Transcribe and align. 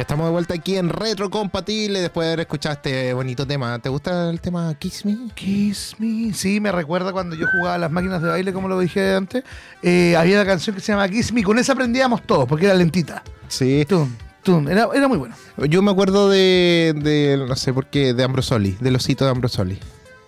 Ya 0.00 0.04
estamos 0.04 0.24
de 0.24 0.32
vuelta 0.32 0.54
aquí 0.54 0.78
en 0.78 0.88
Retro 0.88 1.28
Compatible 1.28 2.00
después 2.00 2.24
de 2.24 2.28
haber 2.32 2.40
escuchado 2.40 2.72
este 2.72 3.12
bonito 3.12 3.46
tema. 3.46 3.78
¿Te 3.80 3.90
gusta 3.90 4.30
el 4.30 4.40
tema 4.40 4.72
Kiss 4.78 5.04
Me? 5.04 5.18
Kiss 5.34 5.94
Me. 5.98 6.32
Sí, 6.32 6.58
me 6.58 6.72
recuerda 6.72 7.12
cuando 7.12 7.36
yo 7.36 7.46
jugaba 7.46 7.74
a 7.74 7.78
las 7.78 7.90
máquinas 7.90 8.22
de 8.22 8.30
baile, 8.30 8.54
como 8.54 8.66
lo 8.68 8.80
dije 8.80 9.14
antes. 9.14 9.44
Eh, 9.82 10.16
había 10.16 10.36
una 10.36 10.46
canción 10.46 10.74
que 10.74 10.80
se 10.80 10.92
llama 10.92 11.06
Kiss 11.06 11.34
Me. 11.34 11.42
Con 11.42 11.58
esa 11.58 11.74
aprendíamos 11.74 12.22
todos, 12.22 12.48
porque 12.48 12.64
era 12.64 12.74
lentita. 12.76 13.22
Sí. 13.48 13.84
Tum, 13.86 14.10
tum. 14.42 14.68
Era, 14.68 14.88
era 14.94 15.06
muy 15.06 15.18
bueno. 15.18 15.34
Yo 15.68 15.82
me 15.82 15.90
acuerdo 15.90 16.30
de, 16.30 16.94
de, 16.96 17.44
no 17.46 17.54
sé 17.54 17.74
por 17.74 17.84
qué, 17.88 18.14
de 18.14 18.24
Ambrosoli, 18.24 18.78
del 18.80 18.96
osito 18.96 19.26
de 19.26 19.32
Ambrosoli. 19.32 19.78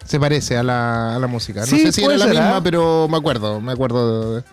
Se 0.04 0.20
parece 0.20 0.58
a 0.58 0.62
la, 0.62 1.16
a 1.16 1.18
la 1.18 1.28
música. 1.28 1.60
No 1.60 1.66
Sí, 1.66 1.78
sé 1.80 1.92
si 1.92 2.04
era 2.04 2.18
la 2.18 2.26
misma, 2.26 2.56
¿ah? 2.56 2.60
pero 2.62 3.08
me 3.08 3.16
acuerdo, 3.16 3.58
me 3.62 3.72
acuerdo. 3.72 4.36
de- 4.36 4.44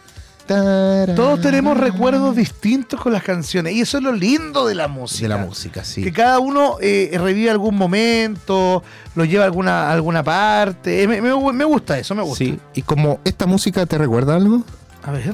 Todos 1.16 1.42
tenemos 1.42 1.78
recuerdos 1.78 2.36
distintos 2.36 3.00
con 3.02 3.14
las 3.14 3.24
canciones. 3.24 3.74
Y 3.74 3.82
eso 3.82 3.98
es 3.98 4.04
lo 4.04 4.12
lindo 4.12 4.66
de 4.68 4.76
la 4.76 4.88
música. 4.88 5.24
de 5.24 5.30
la 5.30 5.38
música, 5.38 5.84
sí. 5.84 6.04
Que 6.04 6.12
cada 6.12 6.40
uno 6.40 6.78
eh, 6.82 7.12
revive 7.22 7.50
algún 7.52 7.76
momento, 7.76 8.84
lo 9.16 9.26
lleva 9.26 9.44
a 9.44 9.48
alguna, 9.48 9.90
a 9.90 9.94
alguna 9.94 10.24
parte. 10.24 11.04
Eh, 11.04 11.08
me, 11.08 11.22
me- 11.22 11.54
me 11.54 11.66
gusta 11.66 11.98
eso, 12.00 12.16
me 12.16 12.24
gusta. 12.24 12.44
Sí, 12.44 12.60
y 12.74 12.82
como 12.82 13.20
esta 13.24 13.46
música 13.46 13.86
te 13.86 13.98
recuerda 13.98 14.36
algo, 14.36 14.64
A 15.04 15.12
ver. 15.12 15.34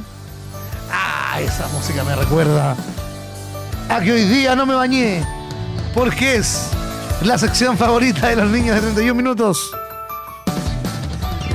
Ah, 0.91 1.40
esa 1.41 1.68
música 1.70 2.04
me 2.04 2.16
recuerda 2.16 2.76
a 3.90 4.00
que 4.02 4.12
hoy 4.12 4.24
día 4.26 4.55
no 4.55 4.66
me 4.66 4.76
bañé. 4.76 5.24
Porque 5.94 6.36
es 6.36 6.70
la 7.24 7.38
sección 7.38 7.77
favorita 7.77 8.27
de 8.27 8.36
los 8.36 8.50
niños 8.52 8.76
de 8.76 8.82
31 8.82 9.16
minutos. 9.16 9.72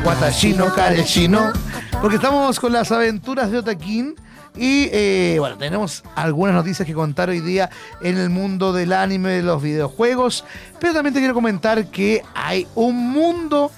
Watashino 0.05 0.75
Kareshino. 0.75 1.53
Porque 2.01 2.17
estamos 2.17 2.59
con 2.59 2.73
las 2.73 2.91
aventuras 2.93 3.51
de 3.51 3.59
Otakin. 3.59 4.15
Y 4.57 4.89
eh, 4.91 5.37
bueno, 5.39 5.59
tenemos 5.59 6.03
algunas 6.17 6.55
noticias 6.55 6.87
que 6.87 6.95
contar 6.95 7.29
hoy 7.29 7.41
día 7.41 7.69
en 8.01 8.17
el 8.17 8.31
mundo 8.31 8.73
del 8.73 8.95
anime, 8.95 9.29
de 9.33 9.43
los 9.43 9.63
videojuegos. 9.63 10.45
Pero 10.81 10.95
también 10.95 11.13
te 11.13 11.21
quiero 11.21 11.35
comentar 11.35 11.87
que 11.89 12.23
hay 12.35 12.67
un 12.75 13.13
mundo 13.13 13.71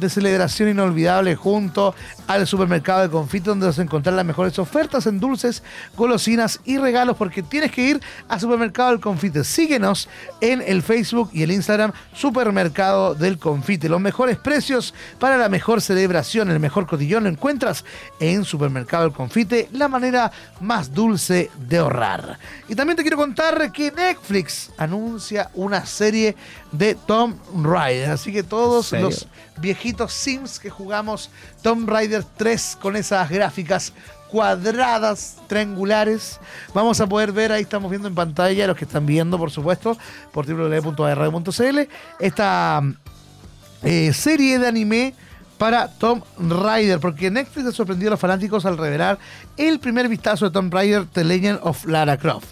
de 0.00 0.08
celebración 0.08 0.68
inolvidable 0.68 1.36
junto 1.36 1.94
al 2.26 2.46
supermercado 2.46 3.02
de 3.02 3.10
Confite 3.10 3.50
donde 3.50 3.66
vas 3.66 3.78
a 3.78 3.82
encontrar 3.82 4.14
las 4.14 4.24
mejores 4.24 4.58
ofertas 4.58 5.06
en 5.06 5.20
dulces, 5.20 5.62
golosinas 5.96 6.60
y 6.64 6.78
regalos 6.78 7.16
porque 7.16 7.42
tienes 7.42 7.70
que 7.72 7.82
ir 7.82 8.00
a 8.28 8.38
Supermercado 8.38 8.90
del 8.90 9.00
Confite. 9.00 9.44
Síguenos 9.44 10.08
en 10.40 10.62
el 10.66 10.82
Facebook 10.82 11.30
y 11.32 11.42
el 11.42 11.50
Instagram 11.50 11.92
Supermercado 12.14 13.14
del 13.14 13.38
Confite. 13.38 13.88
Los 13.88 14.00
mejores 14.00 14.38
precios 14.38 14.94
para 15.18 15.36
la 15.36 15.48
mejor 15.48 15.80
celebración, 15.80 16.50
el 16.50 16.60
mejor 16.60 16.86
cotillón 16.86 17.24
lo 17.24 17.30
encuentras 17.30 17.84
en 18.20 18.44
Supermercado 18.44 19.04
del 19.04 19.12
Confite, 19.12 19.68
la 19.72 19.88
manera 19.88 20.30
más 20.60 20.92
dulce 20.92 21.50
de 21.68 21.78
ahorrar. 21.78 22.38
Y 22.68 22.74
también 22.74 22.96
te 22.96 23.02
quiero 23.02 23.16
contar 23.16 23.72
que 23.72 23.90
Netflix 23.90 24.70
anuncia 24.76 25.50
una 25.54 25.86
serie 25.86 26.34
de 26.72 26.94
Tom 26.94 27.36
Raider, 27.62 28.10
así 28.10 28.32
que 28.32 28.42
todos 28.42 28.92
los 28.92 29.28
viejitos 29.60 30.12
Sims 30.12 30.58
que 30.58 30.70
jugamos 30.70 31.30
Tomb 31.62 31.88
Raider 31.88 32.24
3 32.36 32.78
con 32.80 32.96
esas 32.96 33.28
gráficas 33.30 33.92
cuadradas, 34.30 35.36
triangulares. 35.46 36.40
Vamos 36.74 37.00
a 37.00 37.06
poder 37.06 37.30
ver, 37.32 37.52
ahí 37.52 37.62
estamos 37.62 37.88
viendo 37.90 38.08
en 38.08 38.14
pantalla, 38.14 38.66
los 38.66 38.76
que 38.76 38.84
están 38.84 39.06
viendo, 39.06 39.38
por 39.38 39.50
supuesto, 39.50 39.96
por 40.32 40.46
www.radio.cl, 40.46 41.78
esta 42.18 42.82
eh, 43.82 44.12
serie 44.12 44.58
de 44.58 44.66
anime 44.66 45.14
para 45.58 45.86
Tomb 45.88 46.24
Raider, 46.38 46.98
porque 46.98 47.30
Netflix 47.30 47.68
ha 47.68 47.72
sorprendido 47.72 48.10
a 48.10 48.12
los 48.12 48.20
fanáticos 48.20 48.66
al 48.66 48.76
revelar 48.76 49.18
el 49.56 49.78
primer 49.78 50.08
vistazo 50.08 50.46
de 50.46 50.50
Tomb 50.50 50.72
Raider, 50.74 51.06
The 51.06 51.22
Legend 51.22 51.60
of 51.62 51.84
Lara 51.86 52.16
Croft. 52.16 52.48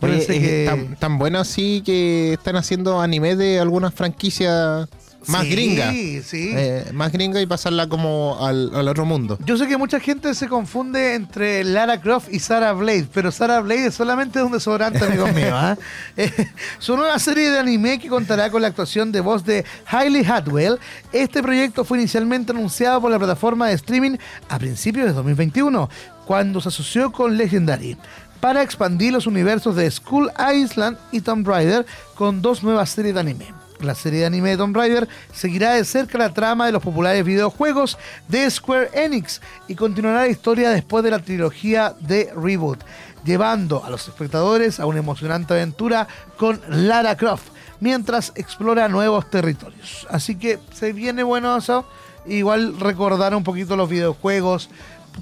Oye, 0.00 0.20
Fíjense 0.20 0.36
es 0.36 0.40
que- 0.42 0.66
tan, 0.66 0.96
tan 0.96 1.18
bueno 1.18 1.38
así 1.40 1.82
que 1.84 2.32
están 2.32 2.56
haciendo 2.56 2.98
anime 2.98 3.36
de 3.36 3.60
algunas 3.60 3.92
franquicias 3.92 4.88
más 5.26 5.42
Sí, 5.42 5.50
gringas. 5.50 5.94
Sí, 5.94 6.52
Eh, 6.54 6.90
más 6.92 7.12
gringa 7.12 7.40
y 7.40 7.46
pasarla 7.46 7.88
como 7.88 8.38
al, 8.40 8.74
al 8.74 8.88
otro 8.88 9.04
mundo. 9.04 9.38
Yo 9.44 9.56
sé 9.56 9.66
que 9.66 9.76
mucha 9.76 10.00
gente 10.00 10.34
se 10.34 10.48
confunde 10.48 11.14
entre 11.14 11.62
Lara 11.64 12.00
Croft 12.00 12.28
y 12.32 12.38
Sarah 12.40 12.72
Blade, 12.72 13.06
pero 13.12 13.30
Sarah 13.30 13.60
Blade 13.60 13.86
es 13.86 13.94
solamente 13.94 14.42
un 14.42 14.52
desodorante, 14.52 15.04
amigos 15.04 15.32
míos. 15.34 15.52
¿ah? 15.52 15.76
Eh, 16.16 16.30
su 16.78 16.96
nueva 16.96 17.18
serie 17.18 17.50
de 17.50 17.58
anime 17.58 17.98
que 17.98 18.08
contará 18.08 18.50
con 18.50 18.62
la 18.62 18.68
actuación 18.68 19.12
de 19.12 19.20
voz 19.20 19.44
de 19.44 19.64
Hailey 19.86 20.24
Hatwell. 20.24 20.78
Este 21.12 21.42
proyecto 21.42 21.84
fue 21.84 21.98
inicialmente 21.98 22.52
anunciado 22.52 23.00
por 23.00 23.10
la 23.10 23.18
plataforma 23.18 23.68
de 23.68 23.74
streaming 23.74 24.16
a 24.48 24.58
principios 24.58 25.06
de 25.06 25.12
2021, 25.12 25.88
cuando 26.26 26.60
se 26.60 26.68
asoció 26.68 27.10
con 27.12 27.36
Legendary. 27.36 27.96
Para 28.40 28.62
expandir 28.62 29.12
los 29.12 29.26
universos 29.26 29.76
de 29.76 29.90
Skull 29.90 30.30
Island 30.54 30.96
y 31.12 31.20
Tomb 31.20 31.46
Raider 31.46 31.84
con 32.14 32.40
dos 32.40 32.62
nuevas 32.62 32.88
series 32.88 33.12
de 33.14 33.20
anime. 33.20 33.59
La 33.80 33.94
serie 33.94 34.20
de 34.20 34.26
anime 34.26 34.50
de 34.50 34.56
Tomb 34.58 34.76
Raider 34.76 35.08
seguirá 35.32 35.72
de 35.72 35.84
cerca 35.84 36.18
la 36.18 36.34
trama 36.34 36.66
de 36.66 36.72
los 36.72 36.82
populares 36.82 37.24
videojuegos 37.24 37.98
de 38.28 38.50
Square 38.50 38.90
Enix 38.92 39.40
y 39.68 39.74
continuará 39.74 40.22
la 40.22 40.28
historia 40.28 40.70
después 40.70 41.02
de 41.02 41.10
la 41.10 41.18
trilogía 41.20 41.94
de 42.00 42.32
Reboot, 42.36 42.80
llevando 43.24 43.84
a 43.84 43.90
los 43.90 44.06
espectadores 44.06 44.80
a 44.80 44.86
una 44.86 44.98
emocionante 44.98 45.54
aventura 45.54 46.08
con 46.36 46.60
Lara 46.68 47.16
Croft 47.16 47.50
mientras 47.80 48.32
explora 48.36 48.88
nuevos 48.88 49.28
territorios. 49.30 50.06
Así 50.10 50.36
que 50.36 50.58
se 50.72 50.92
viene 50.92 51.22
bueno 51.22 51.56
eso. 51.56 51.86
Igual 52.26 52.78
recordar 52.78 53.34
un 53.34 53.42
poquito 53.42 53.76
los 53.76 53.88
videojuegos. 53.88 54.68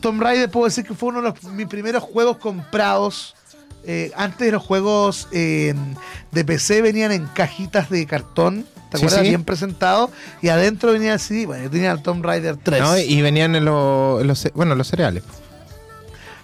Tomb 0.00 0.20
Raider 0.20 0.50
puedo 0.50 0.66
decir 0.66 0.84
que 0.84 0.94
fue 0.94 1.10
uno 1.10 1.22
de 1.22 1.30
los, 1.30 1.44
mis 1.44 1.68
primeros 1.68 2.02
juegos 2.02 2.38
comprados. 2.38 3.34
Eh, 3.90 4.12
antes 4.16 4.52
los 4.52 4.62
juegos 4.62 5.28
eh, 5.32 5.74
de 6.30 6.44
PC 6.44 6.82
venían 6.82 7.10
en 7.10 7.24
cajitas 7.26 7.88
de 7.88 8.04
cartón, 8.04 8.66
¿te 8.90 8.98
acuerdas? 8.98 9.20
sí. 9.22 9.28
Bien 9.30 9.44
presentado. 9.44 10.10
Y 10.42 10.48
adentro 10.48 10.92
venía 10.92 11.14
el 11.14 11.18
CD. 11.20 11.46
Bueno, 11.46 11.64
yo 11.64 11.70
tenía 11.70 11.90
el 11.92 12.02
Tomb 12.02 12.22
Raider 12.22 12.56
3. 12.62 12.80
¿no? 12.82 12.98
Y 12.98 13.22
venían 13.22 13.56
en, 13.56 13.64
los- 13.64 14.20
en 14.20 14.26
los, 14.26 14.38
ce- 14.40 14.52
bueno, 14.54 14.74
los 14.74 14.88
cereales. 14.88 15.22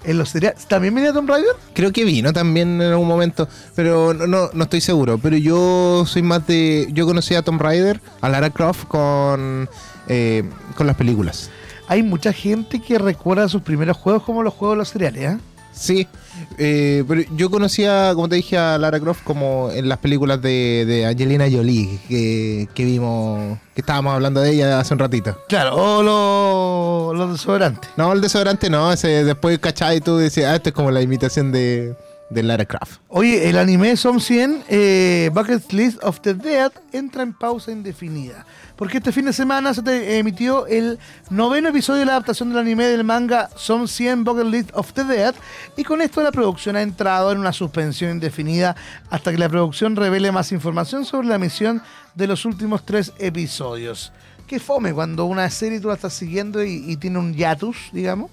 En 0.05 0.17
los 0.19 0.31
cereales- 0.31 0.65
¿También 0.67 0.95
venía 0.95 1.13
Tomb 1.13 1.29
Raider? 1.29 1.51
Creo 1.75 1.93
que 1.93 2.05
vino 2.05 2.33
también 2.33 2.81
en 2.81 2.91
algún 2.93 3.09
momento, 3.09 3.47
pero 3.75 4.15
no, 4.15 4.27
no, 4.27 4.49
no 4.55 4.65
estoy 4.65 4.81
seguro. 4.81 5.19
Pero 5.19 5.37
yo 5.37 6.05
soy 6.07 6.23
más 6.23 6.47
de. 6.47 6.89
Yo 6.93 7.05
conocí 7.07 7.35
a 7.35 7.43
Tomb 7.43 7.61
Raider, 7.61 8.01
a 8.23 8.29
Lara 8.31 8.49
Croft 8.51 8.85
con, 8.87 9.69
eh, 10.09 10.45
con 10.77 10.87
las 10.87 10.97
películas. 10.97 11.51
Hay 11.89 12.03
mucha 12.03 12.33
gente 12.33 12.81
que 12.81 12.99
recuerda 12.99 13.49
sus 13.51 13.61
primeros 13.61 13.99
juegos 13.99 14.23
como 14.23 14.43
los 14.43 14.55
juegos 14.55 14.77
de 14.77 14.79
los 14.79 14.89
cereales, 14.89 15.23
¿eh? 15.35 15.39
Sí, 15.75 16.07
eh, 16.59 17.05
pero 17.07 17.23
yo 17.37 17.51
conocía, 17.51 18.13
como 18.15 18.29
te 18.29 18.37
dije, 18.37 18.57
a 18.57 18.79
Lara 18.79 19.01
Croft 19.01 19.23
como 19.25 19.71
en 19.73 19.89
las 19.89 19.99
películas 19.99 20.41
de, 20.41 20.85
de 20.87 21.07
Angelina 21.07 21.47
Jolie 21.51 21.99
que, 22.09 22.69
que 22.75 22.85
vimos, 22.85 23.59
que 23.75 23.81
estábamos 23.81 24.15
hablando 24.15 24.41
de 24.41 24.53
ella 24.53 24.79
hace 24.79 24.95
un 24.95 25.01
ratito. 25.01 25.37
Claro, 25.49 25.75
o 25.77 26.03
los, 26.03 27.19
los 27.19 27.33
desodorantes. 27.33 27.91
No, 27.97 28.13
el 28.13 28.21
desodorante 28.21 28.71
no, 28.71 28.93
ese 28.93 29.25
después 29.25 29.59
cachai 29.59 29.99
y 29.99 30.01
tú 30.01 30.17
decías, 30.17 30.53
ah, 30.53 30.57
esto 30.57 30.69
es 30.71 30.75
como 30.75 30.91
la 30.91 31.03
imitación 31.03 31.51
de, 31.51 31.95
de 32.31 32.43
Lara 32.43 32.65
Croft. 32.65 32.99
Oye, 33.09 33.49
el 33.49 33.59
anime 33.59 33.97
Son 33.97 34.21
100, 34.21 34.65
eh, 34.69 35.31
Bucket 35.33 35.73
List 35.73 36.03
of 36.03 36.21
the 36.21 36.35
Dead, 36.35 36.73
entra 36.93 37.23
en 37.23 37.33
pausa 37.33 37.71
indefinida. 37.71 38.45
Porque 38.77 38.99
este 38.99 39.13
fin 39.13 39.27
de 39.27 39.33
semana 39.33 39.73
se 39.73 39.83
te 39.83 40.19
emitió 40.19 40.67
el 40.67 40.99
noveno 41.31 41.69
episodio 41.69 42.01
de 42.01 42.07
la 42.07 42.13
adaptación 42.13 42.49
del 42.49 42.59
anime 42.59 42.87
del 42.87 43.05
manga 43.05 43.49
Son 43.57 43.87
100 43.87 44.25
Bucket 44.25 44.47
List 44.47 44.71
of 44.75 44.93
the 44.95 45.05
Dead. 45.05 45.35
Y 45.77 45.85
con 45.85 46.01
esto 46.01 46.23
la 46.23 46.33
producción 46.33 46.75
ha 46.75 46.83
entrado 46.83 47.31
en 47.31 47.39
una 47.39 47.53
suspensión 47.53 48.11
indefinida 48.11 48.75
hasta 49.11 49.31
que 49.31 49.39
la 49.39 49.49
producción 49.49 49.95
revele 49.95 50.33
más 50.33 50.51
información 50.51 51.05
sobre 51.05 51.29
la 51.29 51.37
emisión 51.37 51.83
de 52.15 52.27
los 52.27 52.45
últimos 52.45 52.85
tres 52.85 53.13
episodios. 53.19 54.13
Qué 54.49 54.59
fome 54.59 54.93
cuando 54.93 55.25
una 55.25 55.49
serie 55.51 55.81
tú 55.81 55.89
la 55.89 55.95
estás 55.95 56.15
siguiendo 56.15 56.63
y, 56.65 56.85
y 56.87 56.97
tiene 56.97 57.19
un 57.19 57.33
hiatus, 57.33 57.77
digamos. 57.93 58.31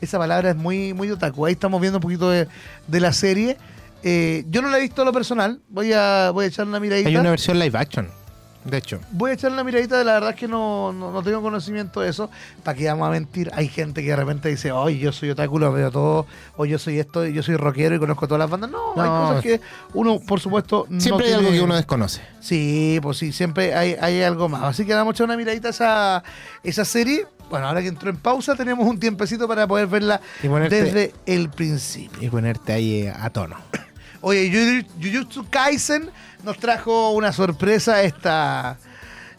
Esa 0.00 0.18
palabra 0.18 0.50
es 0.50 0.56
muy, 0.56 0.92
muy 0.94 1.10
otaku. 1.10 1.46
Ahí 1.46 1.52
estamos 1.52 1.80
viendo 1.80 1.98
un 1.98 2.02
poquito 2.02 2.30
de, 2.30 2.46
de 2.86 3.00
la 3.00 3.12
serie. 3.12 3.56
Eh, 4.04 4.44
yo 4.48 4.62
no 4.62 4.68
la 4.68 4.78
he 4.78 4.80
visto 4.82 5.02
a 5.02 5.04
lo 5.04 5.12
personal. 5.12 5.60
Voy 5.68 5.92
a, 5.92 6.30
voy 6.32 6.44
a 6.44 6.48
echar 6.48 6.66
una 6.66 6.78
miradita. 6.78 7.08
Hay 7.08 7.16
una 7.16 7.30
versión 7.30 7.58
live 7.58 7.76
action, 7.76 8.08
de 8.64 8.76
hecho. 8.76 9.00
Voy 9.10 9.32
a 9.32 9.34
echar 9.34 9.50
una 9.50 9.64
miradita. 9.64 10.04
La 10.04 10.12
verdad 10.14 10.30
es 10.30 10.36
que 10.36 10.46
no, 10.46 10.92
no, 10.92 11.10
no 11.10 11.20
tengo 11.24 11.42
conocimiento 11.42 12.00
de 12.00 12.10
eso. 12.10 12.30
¿Para 12.62 12.78
qué 12.78 12.86
vamos 12.86 13.08
a 13.08 13.10
mentir? 13.10 13.50
Hay 13.54 13.66
gente 13.66 14.02
que 14.02 14.10
de 14.10 14.14
repente 14.16 14.48
dice, 14.50 14.70
oye, 14.70 14.98
yo 15.00 15.10
soy 15.10 15.30
otaku, 15.30 15.58
lo 15.58 15.72
veo 15.72 15.90
todo. 15.90 16.26
O 16.56 16.64
yo 16.64 16.78
soy 16.78 17.00
esto, 17.00 17.26
yo 17.26 17.42
soy 17.42 17.56
rockero 17.56 17.96
y 17.96 17.98
conozco 17.98 18.28
todas 18.28 18.38
las 18.38 18.48
bandas. 18.50 18.70
No, 18.70 18.92
hay 19.02 19.08
No. 19.10 19.26
cosas 19.26 19.42
que 19.42 19.60
uno, 19.94 20.20
por 20.20 20.38
supuesto, 20.38 20.86
no 20.88 21.00
Siempre 21.00 21.26
hay 21.26 21.32
tiene- 21.32 21.48
algo 21.48 21.58
que 21.58 21.64
uno 21.64 21.74
desconoce. 21.74 22.22
Sí, 22.38 23.00
pues 23.02 23.18
sí, 23.18 23.32
siempre 23.32 23.74
hay, 23.74 23.96
hay 24.00 24.22
algo 24.22 24.48
más. 24.48 24.62
Así 24.62 24.86
que 24.86 24.94
vamos 24.94 25.12
a 25.12 25.14
echar 25.16 25.24
una 25.24 25.36
miradita 25.36 25.66
a 25.66 25.70
esa, 25.72 26.22
esa 26.62 26.84
serie. 26.84 27.26
Bueno, 27.50 27.66
ahora 27.68 27.80
que 27.80 27.88
entró 27.88 28.10
en 28.10 28.16
pausa, 28.16 28.54
tenemos 28.54 28.86
un 28.86 28.98
tiempecito 29.00 29.48
para 29.48 29.66
poder 29.66 29.86
verla 29.86 30.20
ponerte- 30.42 30.68
desde 30.68 31.14
el 31.26 31.48
principio. 31.50 32.22
Y 32.22 32.28
ponerte 32.28 32.72
ahí 32.72 33.02
eh, 33.02 33.10
a 33.18 33.30
tono. 33.30 33.56
Oye, 34.20 34.84
Jujutsu 35.00 35.48
Kaisen 35.48 36.10
nos 36.42 36.58
trajo 36.58 37.10
una 37.12 37.32
sorpresa 37.32 38.02
esta 38.02 38.76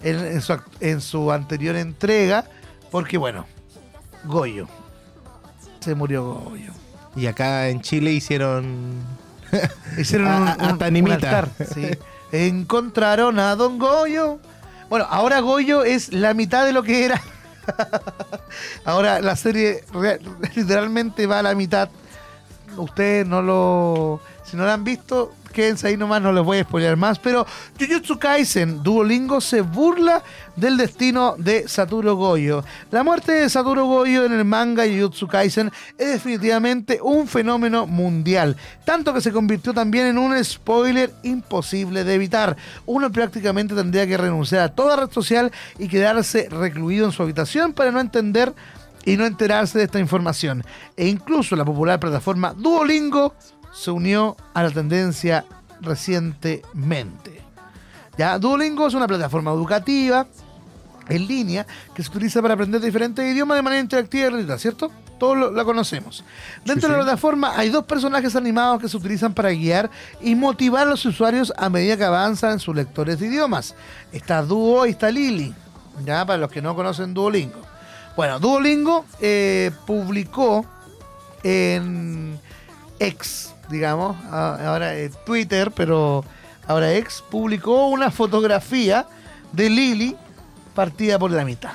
en, 0.01 0.15
en 0.17 0.41
su, 0.41 0.57
en 0.79 1.01
su 1.01 1.31
anterior 1.31 1.75
entrega, 1.75 2.45
porque 2.89 3.17
bueno, 3.17 3.45
Goyo. 4.23 4.67
Se 5.81 5.94
murió 5.95 6.23
Goyo. 6.23 6.71
Y 7.15 7.27
acá 7.27 7.67
en 7.69 7.81
Chile 7.81 8.11
hicieron 8.13 8.94
Hicieron 9.97 10.27
un, 10.27 10.47
a- 10.47 10.56
un- 10.56 10.61
hasta 10.61 10.88
un 10.88 10.94
Nimita. 10.94 11.15
altar, 11.15 11.50
sí. 11.73 11.88
Encontraron 12.31 13.39
a 13.39 13.56
Don 13.56 13.77
Goyo. 13.79 14.39
Bueno, 14.89 15.06
ahora 15.09 15.39
Goyo 15.41 15.83
es 15.83 16.11
la 16.13 16.33
mitad 16.33 16.65
de 16.65 16.73
lo 16.73 16.83
que 16.83 17.06
era. 17.06 17.21
ahora 18.86 19.19
la 19.21 19.36
serie 19.36 19.83
literalmente 20.56 21.25
va 21.25 21.39
a 21.39 21.44
la 21.44 21.56
mitad. 21.56 21.89
Ustedes 22.77 23.25
no 23.27 23.42
lo. 23.42 24.21
Si 24.44 24.56
no 24.56 24.66
la 24.66 24.74
han 24.74 24.83
visto, 24.83 25.33
quédense 25.50 25.88
ahí 25.88 25.98
nomás, 25.98 26.22
no 26.22 26.31
les 26.31 26.44
voy 26.44 26.60
a 26.60 26.63
spoiler 26.63 26.98
más. 26.98 27.19
Pero 27.19 27.46
Jujutsu 27.80 28.18
Kaisen, 28.18 28.84
Duolingo 28.84 29.42
se 29.42 29.62
burla 29.62 30.24
del 30.56 30.78
destino 30.78 31.36
de 31.38 31.68
Satoru 31.68 32.16
Goyo. 32.16 32.63
La 32.92 33.04
muerte 33.04 33.31
de 33.31 33.50
Satoru 33.50 33.86
Goyo 33.86 34.25
en 34.25 34.34
el 34.34 34.46
manga 34.46 34.86
Jujutsu 34.86 35.28
Kaisen 35.28 35.72
es 35.98 36.07
definitivamente 36.07 37.00
un 37.01 37.28
fenómeno 37.28 37.88
mundial. 37.88 38.56
Tanto 38.86 39.13
que 39.13 39.22
se 39.22 39.31
convirtió 39.31 39.74
también 39.74 40.07
en 40.07 40.18
un 40.18 40.44
spoiler 40.44 41.12
imposible 41.24 42.04
de 42.04 42.13
evitar. 42.13 42.57
Uno 42.86 43.12
prácticamente 43.12 43.75
tendría 43.75 44.07
que 44.07 44.18
renunciar 44.18 44.62
a 44.62 44.69
toda 44.69 44.95
red 44.95 45.12
social 45.12 45.52
y 45.78 45.88
quedarse 45.88 46.48
recluido 46.50 47.06
en 47.06 47.12
su 47.12 47.24
habitación 47.24 47.74
para 47.74 47.92
no 47.92 48.00
entender 48.00 48.54
y 49.06 49.18
no 49.18 49.25
enterarse 49.25 49.78
de 49.78 49.86
esta 49.86 50.00
información. 50.00 50.63
E 50.95 51.07
incluso 51.07 51.56
la 51.56 51.66
popular 51.66 52.00
plataforma 52.00 52.54
Duolingo 52.54 53.34
se 53.74 53.92
unió 53.92 54.36
a 54.54 54.63
la 54.63 54.71
tendencia 54.71 55.45
recientemente. 55.81 57.42
Ya, 58.18 58.38
Duolingo 58.38 58.88
es 58.88 58.94
una 58.94 59.07
plataforma 59.07 59.51
educativa 59.51 60.27
en 61.07 61.27
línea 61.27 61.66
que 61.94 62.04
se 62.04 62.10
utiliza 62.10 62.42
para 62.42 62.54
aprender 62.54 62.81
diferentes 62.81 63.25
idiomas 63.25 63.57
de 63.57 63.62
manera 63.62 63.81
interactiva 63.81 64.25
y 64.25 64.30
gratuita, 64.30 64.57
¿cierto? 64.57 64.92
Todos 65.18 65.54
la 65.54 65.66
conocemos. 65.66 66.24
Dentro 66.63 66.88
Sí, 66.88 66.92
de 66.94 66.98
la 66.98 67.04
plataforma 67.04 67.54
hay 67.57 67.69
dos 67.69 67.83
personajes 67.86 68.36
animados 68.36 68.81
que 68.81 68.88
se 68.88 68.95
utilizan 68.95 69.33
para 69.33 69.50
guiar 69.50 69.89
y 70.21 70.36
motivar 70.36 70.88
a 70.88 70.92
los 70.92 71.06
usuarios 71.06 71.51
a 71.57 71.69
medida 71.69 71.98
que 71.98 72.04
avanzan 72.06 72.54
en 72.54 72.60
sus 72.60 72.75
lectores 72.75 73.19
de 73.19 73.27
idiomas. 73.27 73.75
Está 74.12 74.42
Duo 74.44 74.86
y 74.86 74.92
está 74.92 75.12
Lily, 75.12 75.54
ya 76.06 76.25
para 76.25 76.38
los 76.39 76.51
que 76.51 76.62
no 76.62 76.75
conocen 76.75 77.13
Duolingo. 77.13 77.60
Bueno, 78.16 78.39
Duolingo 78.39 79.06
eh, 79.19 79.71
publicó 79.86 80.66
en 81.44 82.39
X, 83.00 83.54
digamos, 83.69 84.16
ahora 84.31 84.94
Twitter, 85.25 85.71
pero 85.75 86.24
ahora 86.68 86.94
X, 86.95 87.24
publicó 87.30 87.88
una 87.88 88.12
fotografía 88.12 89.06
de 89.51 89.69
Lily 89.69 90.16
partida 90.75 91.18
por 91.19 91.31
la 91.31 91.44
mitad. 91.45 91.71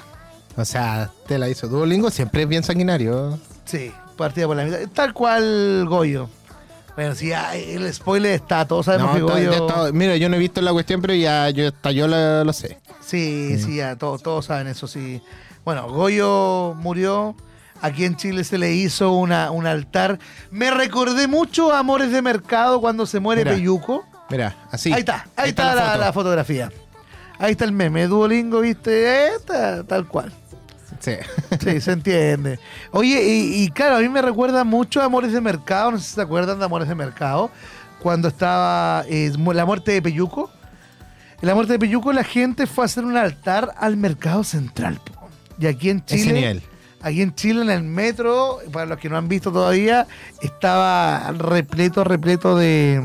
O 0.56 0.64
sea, 0.64 1.10
te 1.26 1.38
la 1.38 1.48
hizo 1.48 1.66
Duolingo, 1.68 2.10
siempre 2.10 2.42
es 2.42 2.48
bien 2.48 2.62
sanguinario. 2.62 3.38
Sí, 3.64 3.92
partida 4.16 4.46
por 4.46 4.56
la 4.56 4.64
mitad. 4.64 4.78
Tal 4.92 5.12
cual 5.12 5.84
Goyo. 5.88 6.28
Bueno, 6.94 7.16
sí, 7.16 7.32
el 7.32 7.92
spoiler 7.92 8.32
está, 8.34 8.64
todos 8.68 8.86
sabemos 8.86 9.08
No, 9.10 9.14
que 9.14 9.32
Goyo... 9.32 9.52
está- 9.66 9.90
mira, 9.92 10.16
yo 10.16 10.28
no 10.28 10.36
he 10.36 10.38
visto 10.38 10.60
la 10.60 10.72
cuestión, 10.72 11.00
pero 11.00 11.12
ya 11.14 11.50
yo, 11.50 11.66
hasta 11.68 11.90
yo 11.90 12.06
lo, 12.06 12.44
lo 12.44 12.52
sé. 12.52 12.78
Sí, 13.04 13.58
sí, 13.58 13.76
ya, 13.76 13.96
todos, 13.96 14.22
todos 14.22 14.44
saben 14.46 14.68
eso, 14.68 14.86
sí. 14.86 15.20
Bueno, 15.64 15.88
Goyo 15.88 16.74
murió. 16.78 17.34
Aquí 17.80 18.04
en 18.04 18.16
Chile 18.16 18.44
se 18.44 18.56
le 18.58 18.72
hizo 18.72 19.12
una, 19.12 19.50
un 19.50 19.66
altar. 19.66 20.18
Me 20.50 20.70
recordé 20.70 21.26
mucho 21.28 21.72
a 21.72 21.80
Amores 21.80 22.10
de 22.12 22.22
Mercado 22.22 22.80
cuando 22.80 23.04
se 23.06 23.20
muere 23.20 23.44
Mira. 23.44 23.56
Peyuco. 23.56 24.04
Mira, 24.30 24.56
así. 24.70 24.92
ahí 24.92 25.00
está, 25.00 25.26
ahí, 25.36 25.50
está, 25.50 25.74
la, 25.74 25.82
foto. 25.84 25.98
la 25.98 26.12
fotografía. 26.12 26.72
Ahí 27.38 27.52
está 27.52 27.64
el 27.64 27.72
meme, 27.72 28.06
Duolingo, 28.06 28.60
viste, 28.60 29.34
está- 29.34 29.84
tal 29.84 30.06
cual. 30.06 30.32
Sí. 31.00 31.12
Sí, 31.60 31.80
se 31.82 31.92
entiende. 31.92 32.58
Oye, 32.92 33.22
y, 33.22 33.62
y 33.64 33.70
claro, 33.70 33.96
a 33.96 34.00
mí 34.00 34.08
me 34.08 34.22
recuerda 34.22 34.64
mucho 34.64 35.02
a 35.02 35.04
Amores 35.04 35.32
de 35.32 35.40
Mercado, 35.42 35.90
no 35.90 35.98
sé 35.98 36.04
si 36.04 36.14
se 36.14 36.22
acuerdan 36.22 36.58
de 36.58 36.64
Amores 36.64 36.88
de 36.88 36.94
Mercado, 36.94 37.50
cuando 38.00 38.28
estaba 38.28 39.04
eh, 39.08 39.30
la 39.36 39.66
muerte 39.66 39.92
de 39.92 40.00
Peyuco. 40.00 40.50
En 41.42 41.48
la 41.48 41.54
muerte 41.54 41.74
de 41.74 41.78
Peyuco 41.78 42.12
la 42.14 42.24
gente 42.24 42.66
fue 42.66 42.84
a 42.84 42.86
hacer 42.86 43.04
un 43.04 43.16
altar 43.18 43.74
al 43.76 43.98
mercado 43.98 44.44
central. 44.44 44.98
po. 45.04 45.28
Y 45.58 45.66
aquí 45.66 45.90
en 45.90 46.02
Chile. 46.06 46.62
Aquí 47.04 47.22
en 47.22 47.34
Chile 47.34 47.62
en 47.62 47.70
el 47.70 47.82
metro, 47.84 48.58
para 48.72 48.86
los 48.86 48.98
que 48.98 49.08
no 49.08 49.16
han 49.16 49.28
visto 49.28 49.52
todavía, 49.52 50.06
estaba 50.42 51.30
repleto, 51.32 52.02
repleto 52.02 52.56
de 52.56 53.00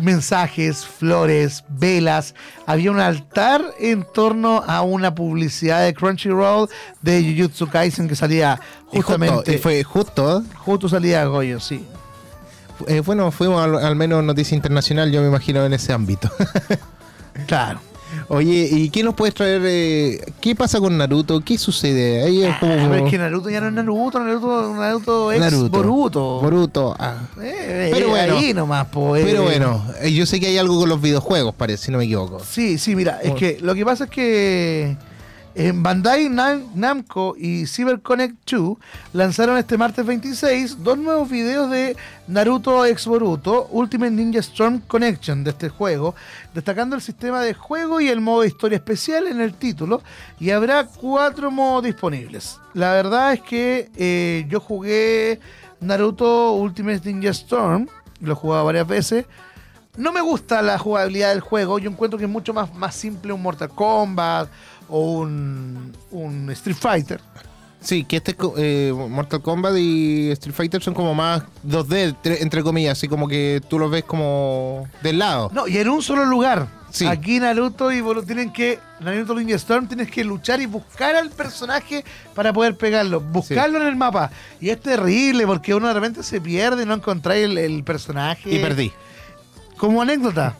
mensajes, 0.00 0.84
flores, 0.84 1.64
velas. 1.68 2.34
Había 2.66 2.90
un 2.90 3.00
altar 3.00 3.62
en 3.78 4.04
torno 4.12 4.62
a 4.66 4.82
una 4.82 5.14
publicidad 5.14 5.82
de 5.84 5.94
Crunchyroll 5.94 6.68
de 7.00 7.22
Jujutsu 7.36 7.68
Kaisen 7.68 8.08
que 8.08 8.16
salía 8.16 8.60
Y 8.92 8.96
justo, 8.96 9.12
justamente. 9.12 9.54
y 9.54 9.58
fue 9.58 9.82
justo. 9.84 10.42
justo 10.56 10.88
salía 10.88 11.24
Goyo, 11.24 11.58
sí. 11.60 11.86
eh, 12.86 13.00
bueno, 13.00 13.30
fuimos 13.30 13.62
al, 13.62 13.76
al 13.76 13.96
menos 13.96 14.22
noticia 14.24 14.54
internacional, 14.54 15.10
yo 15.10 15.22
me 15.22 15.28
imagino, 15.28 15.64
en 15.64 15.72
ese 15.72 15.92
ámbito. 15.92 16.30
Claro. 17.46 17.80
Oye, 18.30 18.68
¿y 18.70 18.90
qué 18.90 19.02
nos 19.02 19.14
puedes 19.14 19.34
traer? 19.34 19.62
eh, 19.64 20.20
¿Qué 20.40 20.54
pasa 20.54 20.78
con 20.80 20.98
Naruto? 20.98 21.40
¿Qué 21.40 21.56
sucede? 21.56 22.22
Ahí 22.22 22.44
es 22.44 22.54
como. 22.58 22.74
Ah, 22.74 22.86
pero 22.90 23.06
es 23.06 23.10
que 23.10 23.16
Naruto 23.16 23.48
ya 23.48 23.60
no 23.62 23.68
es 23.68 23.72
Naruto, 23.72 24.20
Naruto, 24.20 24.74
Naruto 24.74 25.32
es 25.32 25.40
Naruto. 25.40 25.70
Boruto. 25.70 26.40
Boruto, 26.42 26.96
ah. 26.98 27.16
Eh, 27.40 27.88
Pero 27.90 28.06
eh, 28.06 28.10
bueno. 28.10 28.36
ahí 28.36 28.52
nomás, 28.52 28.86
po, 28.88 29.16
eh. 29.16 29.22
Pero 29.24 29.44
bueno, 29.44 29.82
yo 30.12 30.26
sé 30.26 30.40
que 30.40 30.48
hay 30.48 30.58
algo 30.58 30.78
con 30.78 30.90
los 30.90 31.00
videojuegos, 31.00 31.54
parece, 31.54 31.86
si 31.86 31.90
no 31.92 31.96
me 31.96 32.04
equivoco. 32.04 32.40
Sí, 32.44 32.76
sí, 32.76 32.94
mira, 32.94 33.12
es 33.22 33.30
Bueno. 33.30 33.36
que 33.36 33.58
lo 33.62 33.74
que 33.74 33.84
pasa 33.86 34.04
es 34.04 34.10
que 34.10 34.96
en 35.58 35.82
Bandai 35.82 36.28
Nam- 36.28 36.62
Namco 36.76 37.34
y 37.36 37.66
CyberConnect 37.66 38.48
2 38.48 38.76
lanzaron 39.12 39.58
este 39.58 39.76
martes 39.76 40.06
26 40.06 40.84
dos 40.84 40.96
nuevos 40.96 41.28
videos 41.28 41.68
de 41.68 41.96
Naruto 42.28 42.86
X 42.86 43.06
Boruto 43.06 43.66
Ultimate 43.72 44.12
Ninja 44.12 44.38
Storm 44.38 44.78
Connection 44.86 45.42
de 45.42 45.50
este 45.50 45.68
juego, 45.68 46.14
destacando 46.54 46.94
el 46.94 47.02
sistema 47.02 47.40
de 47.42 47.54
juego 47.54 48.00
y 48.00 48.06
el 48.08 48.20
modo 48.20 48.44
historia 48.44 48.76
especial 48.76 49.26
en 49.26 49.40
el 49.40 49.52
título, 49.54 50.00
y 50.38 50.50
habrá 50.50 50.86
cuatro 50.86 51.50
modos 51.50 51.82
disponibles. 51.84 52.60
La 52.74 52.92
verdad 52.92 53.32
es 53.32 53.40
que 53.42 53.90
eh, 53.96 54.46
yo 54.48 54.60
jugué 54.60 55.40
Naruto 55.80 56.52
Ultimate 56.52 57.00
Ninja 57.12 57.30
Storm, 57.30 57.88
lo 58.20 58.32
he 58.32 58.36
jugado 58.36 58.64
varias 58.64 58.86
veces. 58.86 59.26
No 59.96 60.12
me 60.12 60.20
gusta 60.20 60.62
la 60.62 60.78
jugabilidad 60.78 61.30
del 61.30 61.40
juego. 61.40 61.80
Yo 61.80 61.90
encuentro 61.90 62.16
que 62.20 62.26
es 62.26 62.30
mucho 62.30 62.54
más, 62.54 62.72
más 62.76 62.94
simple 62.94 63.32
un 63.32 63.42
Mortal 63.42 63.68
Kombat 63.70 64.48
o 64.88 65.12
un, 65.20 65.92
un 66.10 66.50
Street 66.50 66.76
Fighter. 66.78 67.20
Sí, 67.80 68.02
que 68.04 68.16
este 68.16 68.36
eh, 68.56 68.92
Mortal 68.92 69.40
Kombat 69.40 69.76
y 69.78 70.30
Street 70.32 70.54
Fighter 70.54 70.82
son 70.82 70.94
como 70.94 71.14
más 71.14 71.42
2D, 71.64 72.16
tre- 72.22 72.38
entre 72.40 72.62
comillas, 72.64 72.98
así 72.98 73.06
como 73.06 73.28
que 73.28 73.62
tú 73.68 73.78
los 73.78 73.88
ves 73.88 74.02
como 74.02 74.88
del 75.02 75.20
lado. 75.20 75.48
No, 75.54 75.68
y 75.68 75.78
en 75.78 75.88
un 75.88 76.02
solo 76.02 76.24
lugar. 76.24 76.66
Sí. 76.90 77.06
Aquí 77.06 77.38
Naruto 77.38 77.92
y 77.92 78.00
Boruto 78.00 78.26
tienen 78.26 78.50
que. 78.52 78.80
Naruto 79.00 79.34
Ninja 79.34 79.54
Storm 79.56 79.86
tienes 79.86 80.10
que 80.10 80.24
luchar 80.24 80.60
y 80.60 80.66
buscar 80.66 81.14
al 81.14 81.30
personaje 81.30 82.02
para 82.34 82.52
poder 82.52 82.76
pegarlo. 82.76 83.20
Buscarlo 83.20 83.80
en 83.80 83.86
el 83.86 83.94
mapa. 83.94 84.30
Y 84.60 84.70
es 84.70 84.80
terrible 84.80 85.46
porque 85.46 85.72
uno 85.74 85.86
de 85.86 85.94
repente 85.94 86.22
se 86.24 86.40
pierde 86.40 86.82
y 86.82 86.86
no 86.86 86.94
encontráis 86.94 87.44
el, 87.44 87.58
el 87.58 87.84
personaje. 87.84 88.52
Y 88.52 88.58
perdí. 88.58 88.90
Como 89.76 90.02
anécdota, 90.02 90.56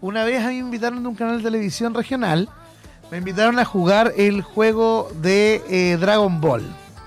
una 0.00 0.24
vez 0.24 0.42
a 0.42 0.48
mí 0.48 0.54
me 0.54 0.60
invitaron 0.60 1.02
de 1.02 1.08
un 1.08 1.14
canal 1.16 1.38
de 1.38 1.42
televisión 1.44 1.92
regional, 1.92 2.48
me 3.10 3.18
invitaron 3.18 3.58
a 3.58 3.64
jugar 3.64 4.12
el 4.16 4.42
juego 4.42 5.10
de 5.22 5.62
eh, 5.68 5.96
Dragon 6.00 6.40
Ball, 6.40 6.64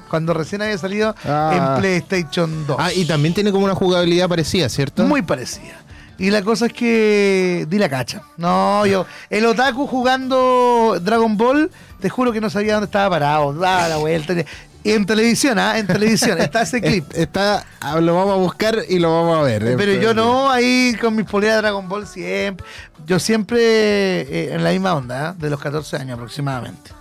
cuando 0.09 0.33
recién 0.33 0.61
había 0.61 0.77
salido 0.77 1.13
Ah. 1.25 1.75
en 1.75 1.81
PlayStation 1.81 2.65
2. 2.67 2.77
Ah, 2.79 2.93
y 2.93 3.05
también 3.05 3.33
tiene 3.33 3.51
como 3.51 3.65
una 3.65 3.75
jugabilidad 3.75 4.27
parecida, 4.29 4.69
¿cierto? 4.69 5.03
Muy 5.03 5.21
parecida. 5.21 5.75
Y 6.17 6.31
la 6.31 6.41
cosa 6.41 6.65
es 6.65 6.73
que 6.73 7.65
di 7.69 7.77
la 7.77 7.87
cacha. 7.89 8.23
No, 8.35 8.85
yo, 8.85 9.05
el 9.29 9.45
otaku 9.45 9.87
jugando 9.87 10.97
Dragon 11.01 11.37
Ball, 11.37 11.71
te 12.01 12.09
juro 12.09 12.33
que 12.33 12.41
no 12.41 12.49
sabía 12.49 12.73
dónde 12.73 12.85
estaba 12.87 13.09
parado. 13.11 13.53
Daba 13.53 13.87
la 13.87 13.97
vuelta. 13.97 14.33
En 14.83 15.05
televisión, 15.05 15.59
¿ah? 15.59 15.77
En 15.77 15.85
televisión, 15.87 16.37
está 16.41 16.61
ese 16.61 16.81
clip. 16.81 17.05
Es- 17.11 17.19
Está, 17.19 17.65
ah, 17.81 17.99
lo 17.99 18.15
vamos 18.15 18.33
a 18.33 18.37
buscar 18.37 18.77
y 18.87 18.99
lo 18.99 19.13
vamos 19.13 19.37
a 19.37 19.41
ver. 19.41 19.63
eh, 19.63 19.75
Pero 19.77 19.93
yo 19.93 20.13
no, 20.13 20.49
ahí 20.49 20.95
con 21.01 21.15
mis 21.15 21.25
poleras 21.25 21.57
de 21.57 21.61
Dragon 21.63 21.87
Ball 21.89 22.07
siempre. 22.07 22.65
Yo 23.05 23.19
siempre 23.19 23.59
eh, 23.61 24.53
en 24.53 24.63
la 24.63 24.71
misma 24.71 24.93
onda, 24.95 25.31
¿eh? 25.31 25.33
de 25.37 25.49
los 25.49 25.59
14 25.59 25.97
años 25.97 26.13
aproximadamente. 26.15 26.91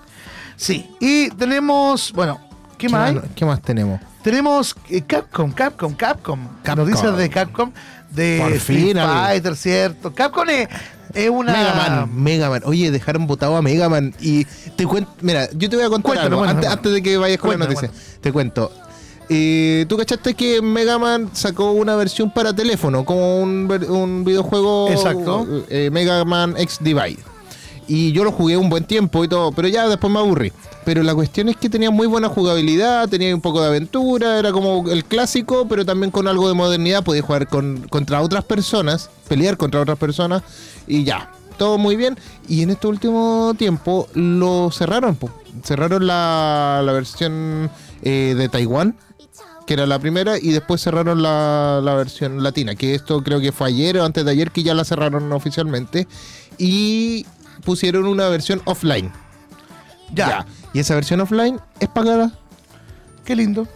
Sí, 0.57 0.91
y 1.01 1.29
tenemos, 1.31 2.13
bueno, 2.13 2.41
¿qué, 2.79 2.87
¿Qué 2.89 2.93
más? 2.93 3.11
hay? 3.11 3.21
¿Qué 3.37 3.45
más 3.45 3.63
tenemos? 3.63 4.01
Tenemos 4.23 4.75
eh, 4.91 5.03
Capcom, 5.07 5.53
Capcom, 5.53 5.95
Capcom, 5.95 6.49
Capcom. 6.65 6.85
Noticias 6.85 7.17
de 7.17 7.31
Capcom, 7.31 7.71
de 8.11 8.39
Por 8.43 8.59
fin. 8.59 8.97
Fighter, 8.97 9.55
¿cierto? 9.57 10.13
Capcom 10.13 10.49
es, 10.49 10.69
es 11.25 11.31
una... 11.31 11.53
Mega 11.53 11.75
Man, 11.75 12.23
Mega 12.23 12.51
Man. 12.51 12.63
Oye, 12.65 12.91
dejaron 12.91 13.27
votado 13.27 13.57
a 13.57 13.63
Mega 13.63 13.89
Man. 13.89 14.15
Y 14.21 14.45
te 14.77 14.87
cuento. 14.87 15.11
Mira, 15.21 15.49
yo 15.53 15.69
te 15.69 15.77
voy 15.77 15.85
a 15.85 15.89
contar 15.89 16.13
Cuéntame, 16.15 16.27
algo. 16.29 16.39
cuéntame. 16.39 16.59
antes, 16.67 16.71
antes 16.73 16.93
de 16.93 17.03
que 17.03 17.17
vayas 17.17 17.39
con 17.39 17.51
la 17.51 17.57
Cuéntame, 17.57 17.75
noticia. 17.89 18.19
Te 18.21 18.33
cuento. 18.33 18.71
Eh, 19.31 19.85
¿Tú 19.89 19.97
cachaste 19.99 20.33
que 20.35 20.63
Mega 20.63 20.99
Man 20.99 21.29
sacó 21.35 21.73
una 21.73 21.95
versión 21.97 22.31
para 22.31 22.55
teléfono? 22.55 23.05
Como 23.05 23.41
un, 23.41 23.71
un 23.91 24.25
videojuego. 24.25 24.89
Exacto. 24.91 25.47
eh, 25.69 25.91
Mega 25.93 26.25
Man 26.25 26.55
X 26.57 26.79
Divide. 26.81 27.19
Y 27.89 28.13
yo 28.13 28.23
lo 28.23 28.33
jugué 28.33 28.59
un 28.59 28.69
buen 28.69 28.85
tiempo 28.85 29.25
y 29.25 29.29
todo, 29.29 29.51
pero 29.51 29.67
ya 29.67 29.89
después 29.89 30.13
me 30.13 30.19
aburrí. 30.19 30.53
Pero 30.85 31.03
la 31.03 31.15
cuestión 31.15 31.49
es 31.49 31.57
que 31.57 31.71
tenía 31.71 31.91
muy 31.91 32.07
buena 32.07 32.29
jugabilidad, 32.29 33.09
tenía 33.09 33.35
un 33.35 33.41
poco 33.41 33.63
de 33.63 33.69
aventura, 33.69 34.39
era 34.39 34.53
como 34.53 34.91
el 34.91 35.05
clásico, 35.05 35.67
pero 35.67 35.87
también 35.87 36.11
con 36.11 36.29
algo 36.29 36.49
de 36.49 36.55
modernidad. 36.55 37.03
Podía 37.03 37.23
jugar 37.23 37.49
con, 37.49 37.87
contra 37.89 38.21
otras 38.21 38.45
personas, 38.45 39.11
pelear 39.27 39.57
contra 39.57 39.81
otras 39.81 39.99
personas 39.99 40.43
y 40.87 41.05
ya, 41.05 41.33
todo 41.57 41.79
muy 41.79 41.97
bien. 41.97 42.19
Y 42.47 42.63
en 42.63 42.71
este 42.71 42.87
último 42.87 43.55
tiempo 43.57 44.07
lo 44.13 44.71
cerraron, 44.71 45.19
cerraron 45.65 46.07
la, 46.07 46.83
la 46.85 46.93
versión 46.93 47.71
eh, 48.03 48.35
de 48.37 48.49
Taiwán 48.49 48.97
que 49.69 49.75
era 49.75 49.87
la 49.87 49.99
primera, 49.99 50.39
y 50.39 50.51
después 50.53 50.81
cerraron 50.81 51.23
la, 51.23 51.83
la 51.85 51.95
versión 51.95 52.43
latina, 52.43 52.75
que 52.75 52.95
esto 52.95 53.23
creo 53.23 53.39
que 53.39 53.53
fue 53.53 53.69
ayer 53.69 53.99
o 53.99 54.05
antes 54.07 54.25
de 54.25 54.31
ayer 54.31 54.51
que 54.51 54.63
ya 54.63 54.73
la 54.73 54.83
cerraron 54.83 55.31
oficialmente, 55.31 56.09
y 56.57 57.27
pusieron 57.65 58.07
una 58.07 58.29
versión 58.29 58.61
offline. 58.65 59.13
Ya. 60.15 60.47
Y 60.73 60.81
esa 60.81 60.95
versión 60.95 61.21
offline 61.21 61.61
es 61.81 61.89
pagada. 61.89 62.33
Qué 63.25 63.37
lindo. 63.37 63.67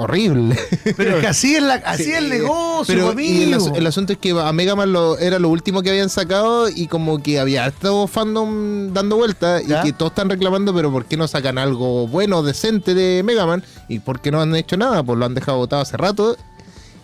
Horrible. 0.00 0.56
Pero 0.96 1.16
es 1.16 1.20
que 1.22 1.26
así 1.26 1.56
es, 1.56 1.62
la, 1.62 1.74
así 1.74 2.04
Sí, 2.04 2.12
es 2.12 2.18
el 2.18 2.28
negocio, 2.28 2.84
pero 2.86 3.20
y 3.20 3.42
el, 3.42 3.54
amigo. 3.54 3.72
as- 3.72 3.76
el 3.76 3.84
asunto 3.88 4.12
es 4.12 4.18
que 4.20 4.30
a 4.30 4.52
Mega 4.52 4.76
Man 4.76 4.92
lo- 4.92 5.18
era 5.18 5.40
lo 5.40 5.48
último 5.48 5.82
que 5.82 5.90
habían 5.90 6.08
sacado 6.08 6.68
y 6.68 6.86
como 6.86 7.20
que 7.20 7.40
había 7.40 7.64
harto 7.64 8.06
fandom 8.06 8.92
dando 8.92 9.16
vueltas 9.16 9.62
y 9.64 9.72
que 9.82 9.92
todos 9.92 10.12
están 10.12 10.30
reclamando, 10.30 10.72
pero 10.72 10.92
¿por 10.92 11.06
qué 11.06 11.16
no 11.16 11.26
sacan 11.26 11.58
algo 11.58 12.06
bueno, 12.06 12.44
decente 12.44 12.94
de 12.94 13.24
Mega 13.24 13.44
Man? 13.44 13.64
¿Y 13.88 13.98
por 13.98 14.20
qué 14.20 14.30
no 14.30 14.40
han 14.40 14.54
hecho 14.54 14.76
nada? 14.76 15.02
Pues 15.02 15.18
lo 15.18 15.26
han 15.26 15.34
dejado 15.34 15.58
botado 15.58 15.82
hace 15.82 15.96
rato 15.96 16.36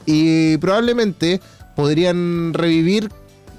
y 0.07 0.57
probablemente 0.59 1.41
podrían 1.75 2.55
revivir 2.55 3.11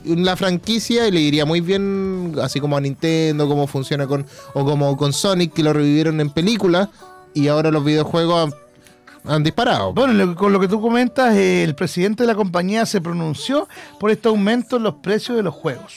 la 0.05 0.35
franquicia 0.35 1.07
y 1.07 1.11
le 1.11 1.19
iría 1.21 1.45
muy 1.45 1.61
bien, 1.61 2.35
así 2.41 2.59
como 2.59 2.77
a 2.77 2.81
Nintendo, 2.81 3.47
cómo 3.47 3.67
funciona 3.67 4.07
con, 4.07 4.25
o 4.53 4.65
como 4.65 4.95
con 4.97 5.13
Sonic, 5.13 5.53
que 5.53 5.63
lo 5.63 5.73
revivieron 5.73 6.19
en 6.21 6.29
película 6.29 6.89
y 7.33 7.47
ahora 7.47 7.71
los 7.71 7.83
videojuegos 7.83 8.53
han, 9.25 9.33
han 9.33 9.43
disparado. 9.43 9.93
Bueno, 9.93 10.13
lo- 10.13 10.35
con 10.35 10.53
lo 10.53 10.59
que 10.59 10.67
tú 10.67 10.79
comentas, 10.81 11.33
eh, 11.35 11.63
el 11.63 11.75
presidente 11.75 12.23
de 12.23 12.27
la 12.27 12.35
compañía 12.35 12.85
se 12.85 13.01
pronunció 13.01 13.67
por 13.99 14.11
este 14.11 14.27
aumento 14.29 14.77
en 14.77 14.83
los 14.83 14.95
precios 14.95 15.35
de 15.37 15.43
los 15.43 15.53
juegos. 15.53 15.95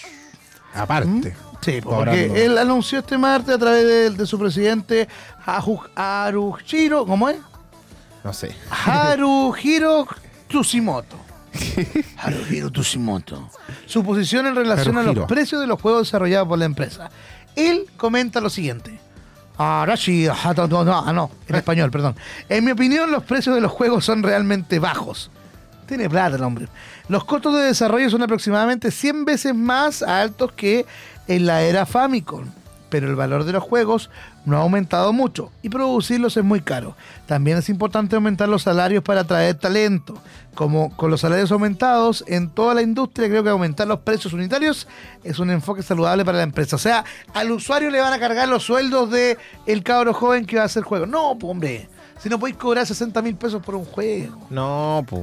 Aparte. 0.74 1.34
Sí, 1.60 1.80
pues, 1.80 1.84
Cobrando. 1.84 2.22
porque 2.28 2.44
él 2.44 2.56
anunció 2.56 3.00
este 3.00 3.18
martes 3.18 3.54
a 3.54 3.58
través 3.58 3.84
de, 3.84 4.10
de 4.10 4.26
su 4.26 4.38
presidente 4.38 5.08
Haru- 5.44 5.88
Haruhiro, 5.96 7.04
¿cómo 7.04 7.28
es? 7.28 7.36
No 8.22 8.32
sé. 8.32 8.54
Haruhiro 8.70 10.06
Tsushimoto. 10.48 11.16
Haruhiro. 12.16 12.70
Su 13.86 14.04
posición 14.04 14.46
en 14.46 14.54
relación 14.54 14.98
a 14.98 15.02
los 15.02 15.26
precios 15.26 15.60
de 15.60 15.66
los 15.66 15.80
juegos 15.80 16.08
desarrollados 16.08 16.48
por 16.48 16.58
la 16.58 16.64
empresa. 16.64 17.10
Él 17.56 17.86
comenta 17.96 18.40
lo 18.40 18.50
siguiente. 18.50 19.00
Arashi, 19.58 20.28
ah, 20.28 21.12
no, 21.12 21.30
en 21.48 21.54
español, 21.56 21.90
perdón. 21.90 22.14
En 22.48 22.64
mi 22.64 22.70
opinión, 22.70 23.10
los 23.10 23.24
precios 23.24 23.54
de 23.56 23.60
los 23.60 23.72
juegos 23.72 24.04
son 24.04 24.22
realmente 24.22 24.78
bajos. 24.78 25.30
Tiene 25.86 26.08
plata 26.08 26.36
el 26.36 26.42
hombre. 26.42 26.68
Los 27.08 27.24
costos 27.24 27.54
de 27.54 27.62
desarrollo 27.62 28.08
son 28.10 28.22
aproximadamente 28.22 28.90
100 28.90 29.24
veces 29.24 29.54
más 29.54 30.02
altos 30.02 30.52
que 30.52 30.86
en 31.26 31.46
la 31.46 31.62
era 31.62 31.86
Famicom. 31.86 32.44
Pero 32.88 33.08
el 33.08 33.16
valor 33.16 33.44
de 33.44 33.52
los 33.52 33.62
juegos 33.62 34.10
no 34.46 34.56
ha 34.56 34.60
aumentado 34.60 35.12
mucho 35.12 35.50
y 35.62 35.68
producirlos 35.68 36.36
es 36.36 36.44
muy 36.44 36.60
caro. 36.62 36.96
También 37.26 37.58
es 37.58 37.68
importante 37.68 38.16
aumentar 38.16 38.48
los 38.48 38.62
salarios 38.62 39.02
para 39.02 39.20
atraer 39.22 39.54
talento. 39.56 40.14
Como 40.54 40.96
con 40.96 41.10
los 41.10 41.20
salarios 41.20 41.52
aumentados 41.52 42.24
en 42.26 42.48
toda 42.48 42.74
la 42.74 42.82
industria, 42.82 43.28
creo 43.28 43.44
que 43.44 43.50
aumentar 43.50 43.86
los 43.86 44.00
precios 44.00 44.32
unitarios 44.32 44.88
es 45.22 45.38
un 45.38 45.50
enfoque 45.50 45.82
saludable 45.82 46.24
para 46.24 46.38
la 46.38 46.44
empresa. 46.44 46.76
O 46.76 46.78
sea, 46.80 47.04
al 47.34 47.52
usuario 47.52 47.90
le 47.90 48.00
van 48.00 48.12
a 48.12 48.18
cargar 48.18 48.48
los 48.48 48.64
sueldos 48.64 49.10
de 49.10 49.36
el 49.66 49.82
cabro 49.82 50.14
joven 50.14 50.46
que 50.46 50.56
va 50.56 50.62
a 50.62 50.66
hacer 50.66 50.82
juego. 50.82 51.06
No, 51.06 51.36
pues, 51.38 51.50
hombre. 51.50 51.88
Si 52.20 52.28
no 52.28 52.38
podéis 52.40 52.56
cobrar 52.56 52.86
60 52.86 53.22
mil 53.22 53.36
pesos 53.36 53.62
por 53.62 53.76
un 53.76 53.84
juego. 53.84 54.36
No, 54.50 55.04
pues. 55.08 55.22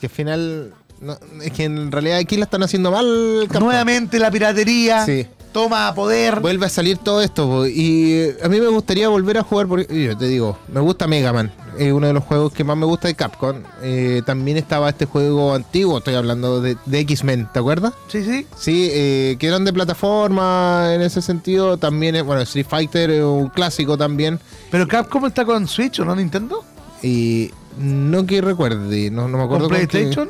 Que 0.00 0.06
al 0.06 0.12
final. 0.12 0.74
no, 1.00 1.16
es 1.42 1.52
que 1.52 1.64
en 1.64 1.92
realidad 1.92 2.18
aquí 2.18 2.36
la 2.36 2.44
están 2.44 2.64
haciendo 2.64 2.90
mal. 2.90 3.46
Nuevamente 3.60 4.18
la 4.18 4.30
piratería 4.30 5.04
Sí. 5.04 5.28
Toma 5.52 5.94
poder. 5.94 6.40
Vuelve 6.40 6.66
a 6.66 6.68
salir 6.68 6.98
todo 6.98 7.22
esto. 7.22 7.66
Y 7.66 8.12
eh, 8.12 8.36
a 8.42 8.48
mí 8.48 8.60
me 8.60 8.68
gustaría 8.68 9.08
volver 9.08 9.38
a 9.38 9.42
jugar. 9.42 9.66
Porque, 9.68 10.04
yo 10.04 10.16
te 10.16 10.26
digo, 10.26 10.58
me 10.72 10.80
gusta 10.80 11.06
Mega 11.06 11.32
Man. 11.32 11.52
Es 11.78 11.90
uno 11.92 12.06
de 12.06 12.12
los 12.12 12.24
juegos 12.24 12.52
que 12.52 12.64
más 12.64 12.76
me 12.76 12.84
gusta 12.86 13.08
de 13.08 13.14
Capcom. 13.14 13.56
Eh, 13.82 14.22
también 14.26 14.56
estaba 14.56 14.88
este 14.90 15.06
juego 15.06 15.54
antiguo. 15.54 15.98
Estoy 15.98 16.14
hablando 16.14 16.60
de, 16.60 16.76
de 16.86 16.98
X-Men. 17.00 17.48
¿Te 17.52 17.58
acuerdas? 17.60 17.94
Sí, 18.08 18.22
sí. 18.24 18.46
Sí, 18.56 18.88
eh, 18.92 19.36
que 19.38 19.46
eran 19.46 19.64
de 19.64 19.72
plataforma 19.72 20.92
en 20.94 21.00
ese 21.02 21.22
sentido. 21.22 21.76
También, 21.78 22.16
es- 22.16 22.24
bueno, 22.24 22.42
Street 22.42 22.66
Fighter 22.68 23.10
es 23.10 23.24
un 23.24 23.48
clásico 23.48 23.96
también. 23.96 24.38
Pero 24.70 24.86
Capcom 24.88 25.24
está 25.26 25.44
con 25.44 25.66
Switch 25.68 26.00
o 26.00 26.04
no 26.04 26.14
Nintendo. 26.16 26.64
Y 27.02 27.50
no 27.78 28.26
que 28.26 28.40
recuerde, 28.42 29.10
no, 29.10 29.26
no 29.28 29.38
me 29.38 29.44
acuerdo 29.44 29.68
¿Con 29.68 29.76
PlayStation? 29.76 30.28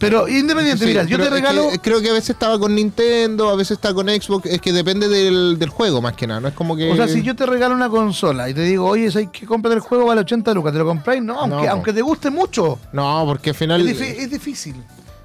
Pero 0.00 0.26
independiente, 0.26 0.82
Sí, 0.82 0.88
mira, 0.88 1.04
yo 1.04 1.18
te 1.18 1.24
que 1.24 1.30
regalo. 1.30 1.68
creo 1.82 2.00
que 2.00 2.08
a 2.10 2.12
veces 2.14 2.30
estaba 2.30 2.58
con 2.58 2.74
Nintendo, 2.74 3.50
a 3.50 3.54
veces 3.54 3.72
está 3.72 3.94
con 3.94 4.08
Xbox. 4.08 4.46
Es 4.46 4.60
que 4.60 4.72
depende 4.72 5.08
del, 5.08 5.58
del 5.58 5.68
juego 5.68 6.00
más 6.00 6.14
que 6.14 6.26
nada. 6.26 6.40
No 6.40 6.48
es 6.48 6.54
como 6.54 6.74
que. 6.74 6.90
O 6.90 6.96
sea, 6.96 7.06
si 7.06 7.22
yo 7.22 7.36
te 7.36 7.44
regalo 7.46 7.74
una 7.74 7.88
consola 7.90 8.48
y 8.48 8.54
te 8.54 8.62
digo, 8.62 8.86
oye, 8.86 9.12
¿sabes 9.12 9.28
que 9.30 9.46
comprar 9.46 9.74
el 9.74 9.80
juego 9.80 10.06
vale 10.06 10.22
80 10.22 10.54
lucas? 10.54 10.72
¿Te 10.72 10.78
lo 10.78 10.86
compráis? 10.86 11.22
No, 11.22 11.38
aunque, 11.38 11.66
No, 11.66 11.72
aunque 11.72 11.92
te 11.92 12.00
guste 12.02 12.30
mucho. 12.30 12.78
No, 12.92 13.22
porque 13.26 13.50
al 13.50 13.56
final. 13.56 13.86
Es, 13.86 14.00
es 14.00 14.30
difícil. 14.30 14.74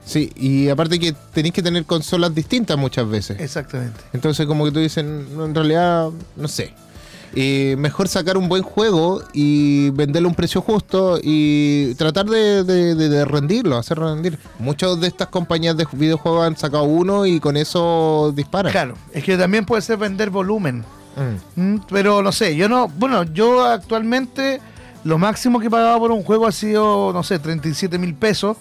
Sí, 0.05 0.31
y 0.35 0.69
aparte 0.69 0.99
que 0.99 1.15
tenéis 1.33 1.53
que 1.53 1.63
tener 1.63 1.83
consolas 1.85 2.35
distintas 2.35 2.77
muchas 2.77 3.09
veces. 3.09 3.39
Exactamente. 3.39 4.01
Entonces, 4.13 4.45
como 4.45 4.63
que 4.65 4.71
tú 4.71 4.79
dices, 4.79 4.97
en 5.03 5.55
realidad, 5.55 6.09
no 6.35 6.47
sé. 6.47 6.73
Eh, 7.37 7.75
mejor 7.77 8.07
sacar 8.07 8.37
un 8.37 8.47
buen 8.47 8.63
juego 8.63 9.21
y 9.33 9.89
venderlo 9.89 10.27
a 10.27 10.31
un 10.31 10.35
precio 10.35 10.61
justo 10.61 11.19
y 11.21 11.93
tratar 11.95 12.27
de, 12.27 12.63
de- 12.63 12.95
de- 12.95 13.09
de 13.09 13.25
rendirlo, 13.25 13.77
hacer 13.77 13.99
rendir. 13.99 14.39
Muchas 14.57 14.99
de 15.01 15.07
estas 15.07 15.27
compañías 15.27 15.75
de 15.75 15.85
videojuegos 15.91 16.47
han 16.47 16.55
sacado 16.55 16.83
uno 16.85 17.25
y 17.25 17.41
con 17.41 17.57
eso 17.57 18.31
disparan. 18.33 18.71
Claro, 18.71 18.93
es 19.11 19.21
que 19.23 19.35
también 19.37 19.65
puede 19.65 19.81
ser 19.81 19.97
vender 19.97 20.29
volumen. 20.29 20.85
Mm. 21.57 21.61
Mm, 21.61 21.81
Pero 21.89 22.21
no 22.23 22.31
sé, 22.31 22.55
yo 22.55 22.69
no. 22.69 22.87
Bueno, 22.87 23.23
yo 23.23 23.65
actualmente 23.65 24.61
lo 25.03 25.17
máximo 25.17 25.59
que 25.59 25.67
he 25.67 25.69
pagado 25.69 25.99
por 25.99 26.11
un 26.11 26.23
juego 26.23 26.47
ha 26.47 26.51
sido, 26.53 27.11
no 27.13 27.21
sé, 27.21 27.37
37 27.39 27.97
mil 27.97 28.15
pesos. 28.15 28.55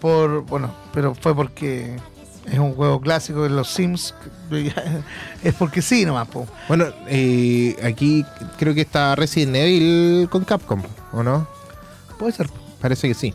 Por. 0.00 0.42
Bueno, 0.46 0.74
pero 0.94 1.14
fue 1.14 1.34
porque 1.34 1.96
es 2.46 2.58
un 2.58 2.74
juego 2.74 3.00
clásico 3.00 3.42
de 3.42 3.50
los 3.50 3.68
Sims. 3.68 4.14
es 5.44 5.54
porque 5.54 5.82
sí 5.82 6.04
nomás, 6.04 6.28
po. 6.28 6.46
Bueno, 6.68 6.86
eh, 7.06 7.76
aquí 7.82 8.24
creo 8.58 8.74
que 8.74 8.82
está 8.82 9.14
Resident 9.14 9.56
Evil 9.56 10.28
con 10.30 10.44
Capcom, 10.44 10.82
¿o 11.12 11.22
no? 11.22 11.46
Puede 12.18 12.32
ser. 12.32 12.48
Parece 12.80 13.08
que 13.08 13.14
sí. 13.14 13.34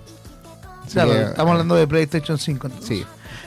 Claro, 0.92 1.12
que, 1.12 1.22
estamos 1.22 1.50
eh, 1.50 1.52
hablando 1.52 1.76
de 1.76 1.88
PlayStation 1.88 2.38
5. 2.38 2.68
entonces. 2.68 2.98
Sí. 3.00 3.06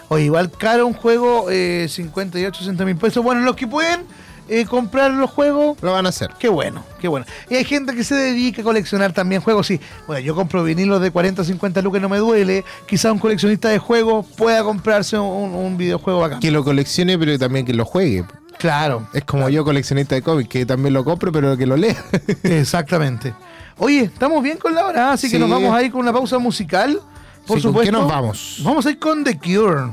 Oye, 0.08 0.24
igual 0.24 0.50
caro 0.50 0.86
un 0.86 0.94
juego, 0.94 1.50
eh, 1.50 1.86
58, 1.88 2.60
60 2.60 2.84
mil 2.84 2.96
pesos. 2.96 3.22
Bueno, 3.22 3.42
los 3.42 3.56
que 3.56 3.66
pueden 3.66 4.06
eh, 4.48 4.64
comprar 4.66 5.10
los 5.12 5.30
juegos, 5.30 5.76
Lo 5.82 5.92
van 5.92 6.06
a 6.06 6.08
hacer. 6.08 6.30
Qué 6.38 6.48
bueno, 6.48 6.84
qué 7.00 7.08
bueno. 7.08 7.26
Y 7.50 7.54
hay 7.56 7.64
gente 7.64 7.94
que 7.94 8.04
se 8.04 8.14
dedica 8.14 8.62
a 8.62 8.64
coleccionar 8.64 9.12
también 9.12 9.40
juegos. 9.42 9.66
Sí, 9.66 9.80
bueno, 10.06 10.20
yo 10.20 10.34
compro 10.34 10.64
vinilos 10.64 11.00
de 11.00 11.10
40, 11.10 11.44
50 11.44 11.82
lucas 11.82 12.00
no 12.00 12.08
me 12.08 12.18
duele. 12.18 12.64
Quizá 12.86 13.12
un 13.12 13.18
coleccionista 13.18 13.68
de 13.68 13.78
juegos 13.78 14.26
pueda 14.36 14.62
comprarse 14.64 15.18
un, 15.18 15.54
un 15.54 15.76
videojuego 15.76 16.20
bacán. 16.20 16.40
Que 16.40 16.50
lo 16.50 16.64
coleccione, 16.64 17.18
pero 17.18 17.38
también 17.38 17.66
que 17.66 17.74
lo 17.74 17.84
juegue. 17.84 18.24
Claro, 18.58 19.06
Es 19.12 19.22
como 19.24 19.48
yo, 19.48 19.64
coleccionista 19.64 20.16
de 20.16 20.22
cómics, 20.22 20.48
que 20.48 20.66
también 20.66 20.92
lo 20.92 21.04
compro, 21.04 21.30
pero 21.30 21.56
que 21.56 21.64
lo 21.64 21.76
lea. 21.76 21.96
exactamente. 22.42 23.32
Oye, 23.78 24.02
estamos 24.02 24.42
bien 24.42 24.58
con 24.58 24.74
la 24.74 24.84
hora, 24.84 25.12
así 25.12 25.30
que 25.30 25.38
nos 25.38 25.48
vamos 25.48 25.72
a 25.72 25.82
ir 25.82 25.92
con 25.92 26.00
una 26.00 26.12
pausa 26.12 26.38
musical. 26.38 27.00
Por 27.46 27.58
Sí, 27.58 27.62
¿con 27.62 27.72
supuesto. 27.72 27.92
qué 27.92 27.92
nos 27.92 28.10
vamos? 28.10 28.60
Vamos 28.64 28.84
a 28.84 28.90
ir 28.90 28.98
con 28.98 29.22
The 29.22 29.38
Cure. 29.38 29.92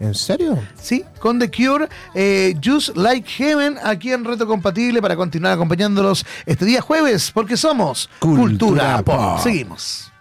¿En 0.00 0.14
serio? 0.14 0.58
Sí, 0.80 1.04
con 1.18 1.38
The 1.38 1.50
Cure, 1.50 1.88
eh, 2.14 2.54
Just 2.64 2.96
Like 2.96 3.28
Heaven, 3.28 3.78
aquí 3.82 4.12
en 4.12 4.24
Reto 4.24 4.46
Compatible 4.46 5.02
para 5.02 5.16
continuar 5.16 5.54
acompañándolos 5.54 6.24
este 6.46 6.64
día 6.64 6.80
jueves, 6.80 7.30
porque 7.32 7.56
somos 7.56 8.08
Cultura 8.20 8.42
Cultura, 8.42 9.02
Pop. 9.02 9.16
Pop. 9.16 9.38
Seguimos. 9.42 10.12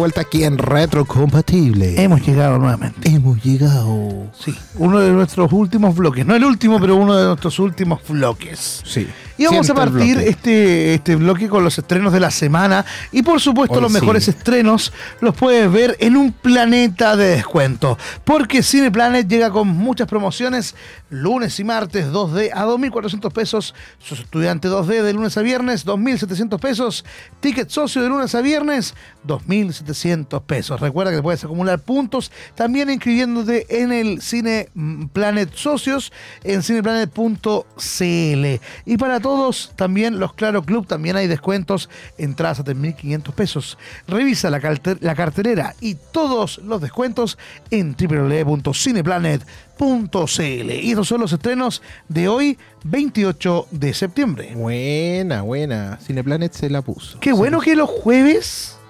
Vuelta 0.00 0.22
aquí 0.22 0.44
en 0.44 0.56
Retrocompatible. 0.56 2.02
Hemos 2.02 2.26
llegado 2.26 2.58
nuevamente. 2.58 3.06
Hemos 3.06 3.42
llegado. 3.44 4.30
Sí, 4.32 4.54
uno 4.76 4.98
de 4.98 5.10
nuestros 5.10 5.52
últimos 5.52 5.94
bloques. 5.94 6.24
No 6.24 6.34
el 6.34 6.42
último, 6.42 6.80
pero 6.80 6.96
uno 6.96 7.14
de 7.14 7.26
nuestros 7.26 7.58
últimos 7.58 8.00
bloques. 8.08 8.80
Sí. 8.86 9.06
Y 9.40 9.46
vamos 9.46 9.64
Siempre 9.64 9.84
a 9.84 9.86
partir 9.86 10.18
este, 10.18 10.92
este 10.92 11.16
bloque 11.16 11.48
con 11.48 11.64
los 11.64 11.78
estrenos 11.78 12.12
de 12.12 12.20
la 12.20 12.30
semana. 12.30 12.84
Y 13.10 13.22
por 13.22 13.40
supuesto, 13.40 13.76
Hoy 13.76 13.80
los 13.80 13.90
sí. 13.90 13.98
mejores 13.98 14.28
estrenos 14.28 14.92
los 15.22 15.34
puedes 15.34 15.72
ver 15.72 15.96
en 15.98 16.18
un 16.18 16.30
planeta 16.30 17.16
de 17.16 17.28
descuento. 17.36 17.96
Porque 18.22 18.62
Cineplanet 18.62 19.26
llega 19.26 19.50
con 19.50 19.68
muchas 19.68 20.08
promociones 20.08 20.74
lunes 21.08 21.58
y 21.58 21.64
martes 21.64 22.08
2D 22.12 22.50
a 22.52 22.66
2.400 22.66 23.32
pesos. 23.32 23.74
Sos 23.98 24.20
estudiante 24.20 24.68
2D 24.68 25.00
de 25.00 25.14
lunes 25.14 25.38
a 25.38 25.40
viernes, 25.40 25.86
2.700 25.86 26.60
pesos. 26.60 27.06
Ticket 27.40 27.70
socio 27.70 28.02
de 28.02 28.10
lunes 28.10 28.34
a 28.34 28.42
viernes, 28.42 28.94
2.700 29.26 30.42
pesos. 30.42 30.80
Recuerda 30.80 31.12
que 31.12 31.22
puedes 31.22 31.42
acumular 31.42 31.78
puntos 31.78 32.30
también 32.54 32.90
inscribiéndote 32.90 33.82
en 33.82 33.90
el 33.90 34.20
Cine 34.20 34.68
Planet 35.14 35.50
Socios 35.54 36.12
en 36.44 36.62
cineplanet.cl. 36.62 38.60
Y 38.84 38.96
para 38.98 39.18
todos, 39.20 39.29
también 39.76 40.18
los 40.18 40.34
Claro 40.34 40.62
Club, 40.62 40.86
también 40.86 41.16
hay 41.16 41.26
descuentos, 41.26 41.88
entradas 42.18 42.60
a 42.60 42.64
3.500 42.64 43.32
pesos. 43.32 43.78
Revisa 44.06 44.50
la 44.50 45.14
cartelera 45.14 45.74
y 45.80 45.94
todos 45.94 46.58
los 46.58 46.80
descuentos 46.80 47.38
en 47.70 47.96
www.cineplanet.cl. 47.96 50.40
Y 50.40 50.90
estos 50.90 51.08
son 51.08 51.20
los 51.20 51.32
estrenos 51.32 51.82
de 52.08 52.28
hoy, 52.28 52.58
28 52.84 53.68
de 53.70 53.94
septiembre. 53.94 54.52
Buena, 54.54 55.42
buena. 55.42 55.98
Cineplanet 56.04 56.52
se 56.52 56.70
la 56.70 56.82
puso. 56.82 57.18
Qué 57.20 57.32
bueno 57.32 57.60
que 57.60 57.76
los 57.76 57.88
jueves 57.88 58.80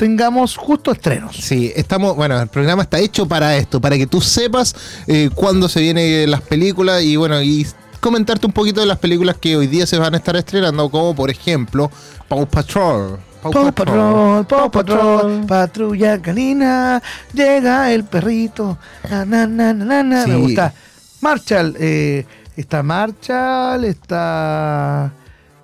tengamos 0.00 0.56
justo 0.56 0.92
estrenos. 0.92 1.36
Sí, 1.36 1.70
estamos, 1.76 2.16
bueno, 2.16 2.40
el 2.40 2.48
programa 2.48 2.84
está 2.84 2.98
hecho 2.98 3.28
para 3.28 3.58
esto, 3.58 3.82
para 3.82 3.98
que 3.98 4.06
tú 4.06 4.22
sepas 4.22 4.74
eh, 5.06 5.28
cuándo 5.34 5.68
se 5.68 5.80
vienen 5.80 6.30
las 6.30 6.40
películas 6.40 7.02
y 7.02 7.16
bueno, 7.16 7.42
y 7.42 7.66
comentarte 8.00 8.46
un 8.46 8.52
poquito 8.52 8.80
de 8.80 8.86
las 8.86 8.98
películas 8.98 9.36
que 9.36 9.56
hoy 9.56 9.66
día 9.66 9.86
se 9.86 9.98
van 9.98 10.14
a 10.14 10.16
estar 10.16 10.34
estrenando, 10.36 10.90
como 10.90 11.14
por 11.14 11.30
ejemplo 11.30 11.90
Paw 12.28 12.46
Patrol. 12.46 13.18
Paw 13.42 13.72
Patrol, 13.72 14.46
Paw 14.46 14.70
Patrol, 14.70 15.46
patrulla 15.46 16.20
canina, 16.20 17.02
llega 17.32 17.90
el 17.90 18.04
perrito. 18.04 18.76
Na, 19.08 19.24
na, 19.24 19.46
na, 19.46 19.72
na, 19.72 19.84
na, 19.84 20.02
na. 20.02 20.24
Sí. 20.24 20.30
Me 20.30 20.36
gusta. 20.36 20.74
Marshall, 21.22 21.74
eh, 21.78 22.26
está 22.56 22.82
Marshall, 22.82 23.84
está 23.84 25.12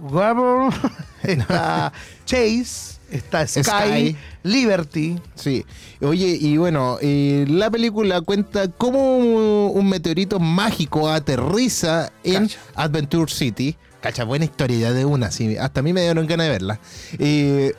Gabble, 0.01 0.75
está 1.23 1.93
Chase, 2.25 2.99
está 3.11 3.47
Sky, 3.47 3.63
Sky. 3.63 4.17
Liberty. 4.43 5.21
Sí. 5.35 5.65
Oye, 6.01 6.39
y 6.41 6.57
bueno, 6.57 6.99
eh, 7.01 7.45
la 7.49 7.71
película 7.71 8.21
cuenta 8.21 8.69
cómo 8.69 9.69
un 9.69 9.89
meteorito 9.89 10.39
mágico 10.39 11.09
aterriza 11.09 12.13
en 12.23 12.49
Cacha. 12.49 12.59
Adventure 12.75 13.31
City. 13.33 13.77
Cacha, 14.01 14.25
buena 14.25 14.45
historia 14.45 14.93
de 14.93 15.05
una, 15.05 15.31
sí. 15.31 15.57
Hasta 15.57 15.81
a 15.81 15.83
mí 15.83 15.93
me 15.93 16.03
dieron 16.03 16.27
ganas 16.27 16.47
de 16.47 16.51
verla. 16.51 16.81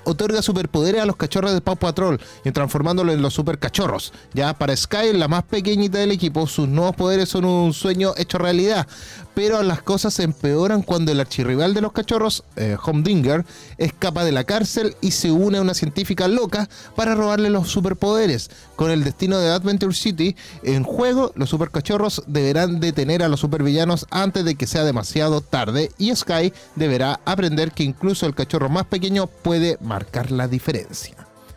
Otorga 0.03 0.41
superpoderes 0.41 1.01
a 1.01 1.05
los 1.05 1.15
cachorros 1.15 1.53
de 1.53 1.61
Paw 1.61 1.77
Patrol 1.77 2.19
y 2.43 2.51
transformándolos 2.51 3.15
en 3.15 3.21
los 3.21 3.33
super 3.33 3.59
cachorros. 3.59 4.11
Ya 4.33 4.53
para 4.53 4.75
Sky, 4.75 5.13
la 5.13 5.27
más 5.27 5.43
pequeñita 5.43 5.99
del 5.99 6.11
equipo, 6.11 6.47
sus 6.47 6.67
nuevos 6.67 6.95
poderes 6.95 7.29
son 7.29 7.45
un 7.45 7.73
sueño 7.73 8.13
hecho 8.17 8.39
realidad. 8.39 8.87
Pero 9.35 9.61
las 9.61 9.83
cosas 9.83 10.15
se 10.15 10.23
empeoran 10.23 10.81
cuando 10.81 11.11
el 11.11 11.19
archirrival 11.19 11.75
de 11.75 11.81
los 11.81 11.91
cachorros, 11.91 12.43
eh, 12.55 12.75
Humdinger, 12.83 13.45
escapa 13.77 14.25
de 14.25 14.31
la 14.31 14.43
cárcel 14.43 14.95
y 14.99 15.11
se 15.11 15.31
une 15.31 15.59
a 15.59 15.61
una 15.61 15.75
científica 15.75 16.27
loca 16.27 16.67
para 16.95 17.13
robarle 17.13 17.51
los 17.51 17.69
superpoderes. 17.69 18.49
Con 18.75 18.89
el 18.89 19.03
destino 19.03 19.37
de 19.37 19.51
Adventure 19.51 19.93
City 19.93 20.35
en 20.63 20.83
juego, 20.83 21.31
los 21.35 21.49
supercachorros 21.49 22.23
deberán 22.25 22.79
detener 22.79 23.21
a 23.21 23.27
los 23.27 23.39
supervillanos 23.39 24.07
antes 24.09 24.43
de 24.43 24.55
que 24.55 24.65
sea 24.65 24.83
demasiado 24.83 25.41
tarde 25.41 25.91
Sky 26.15 26.53
deberá 26.75 27.19
aprender 27.25 27.71
que 27.71 27.83
incluso 27.83 28.25
el 28.25 28.35
cachorro 28.35 28.69
más 28.69 28.85
pequeño 28.85 29.27
puede 29.27 29.77
marcar 29.81 30.31
la 30.31 30.47
diferencia. 30.47 31.15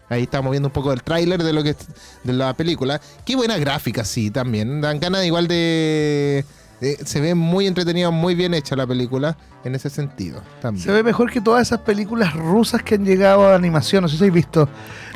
Ahí 0.09 0.25
estamos 0.25 0.51
viendo 0.51 0.69
un 0.69 0.73
poco 0.73 0.91
del 0.91 1.05
tráiler 1.05 1.43
de 1.43 1.53
lo 1.53 1.63
que 1.63 1.77
de 2.25 2.33
la 2.33 2.53
película. 2.55 3.01
Qué 3.25 3.37
buena 3.37 3.57
gráfica, 3.59 4.05
sí, 4.05 4.31
también. 4.31 4.81
Dan 4.81 4.99
ganas 4.99 5.25
igual 5.25 5.47
de, 5.47 6.45
se 7.05 7.21
ve 7.21 7.35
muy 7.35 7.67
entretenida, 7.67 8.11
muy 8.11 8.35
bien 8.35 8.55
hecha 8.55 8.75
la 8.75 8.87
película 8.87 9.37
en 9.65 9.75
ese 9.77 9.89
sentido. 9.89 10.43
También. 10.61 10.85
Se 10.85 10.91
ve 10.91 11.05
mejor 11.05 11.31
que 11.31 11.41
todas 11.41 11.63
esas 11.63 11.81
películas 11.81 12.35
rusas 12.35 12.83
que 12.83 12.97
han 12.97 13.05
llegado 13.05 13.47
a 13.47 13.55
animación. 13.55 14.03
No 14.03 14.09
sé 14.09 14.17
si 14.17 14.25
habéis 14.25 14.35
visto 14.35 14.69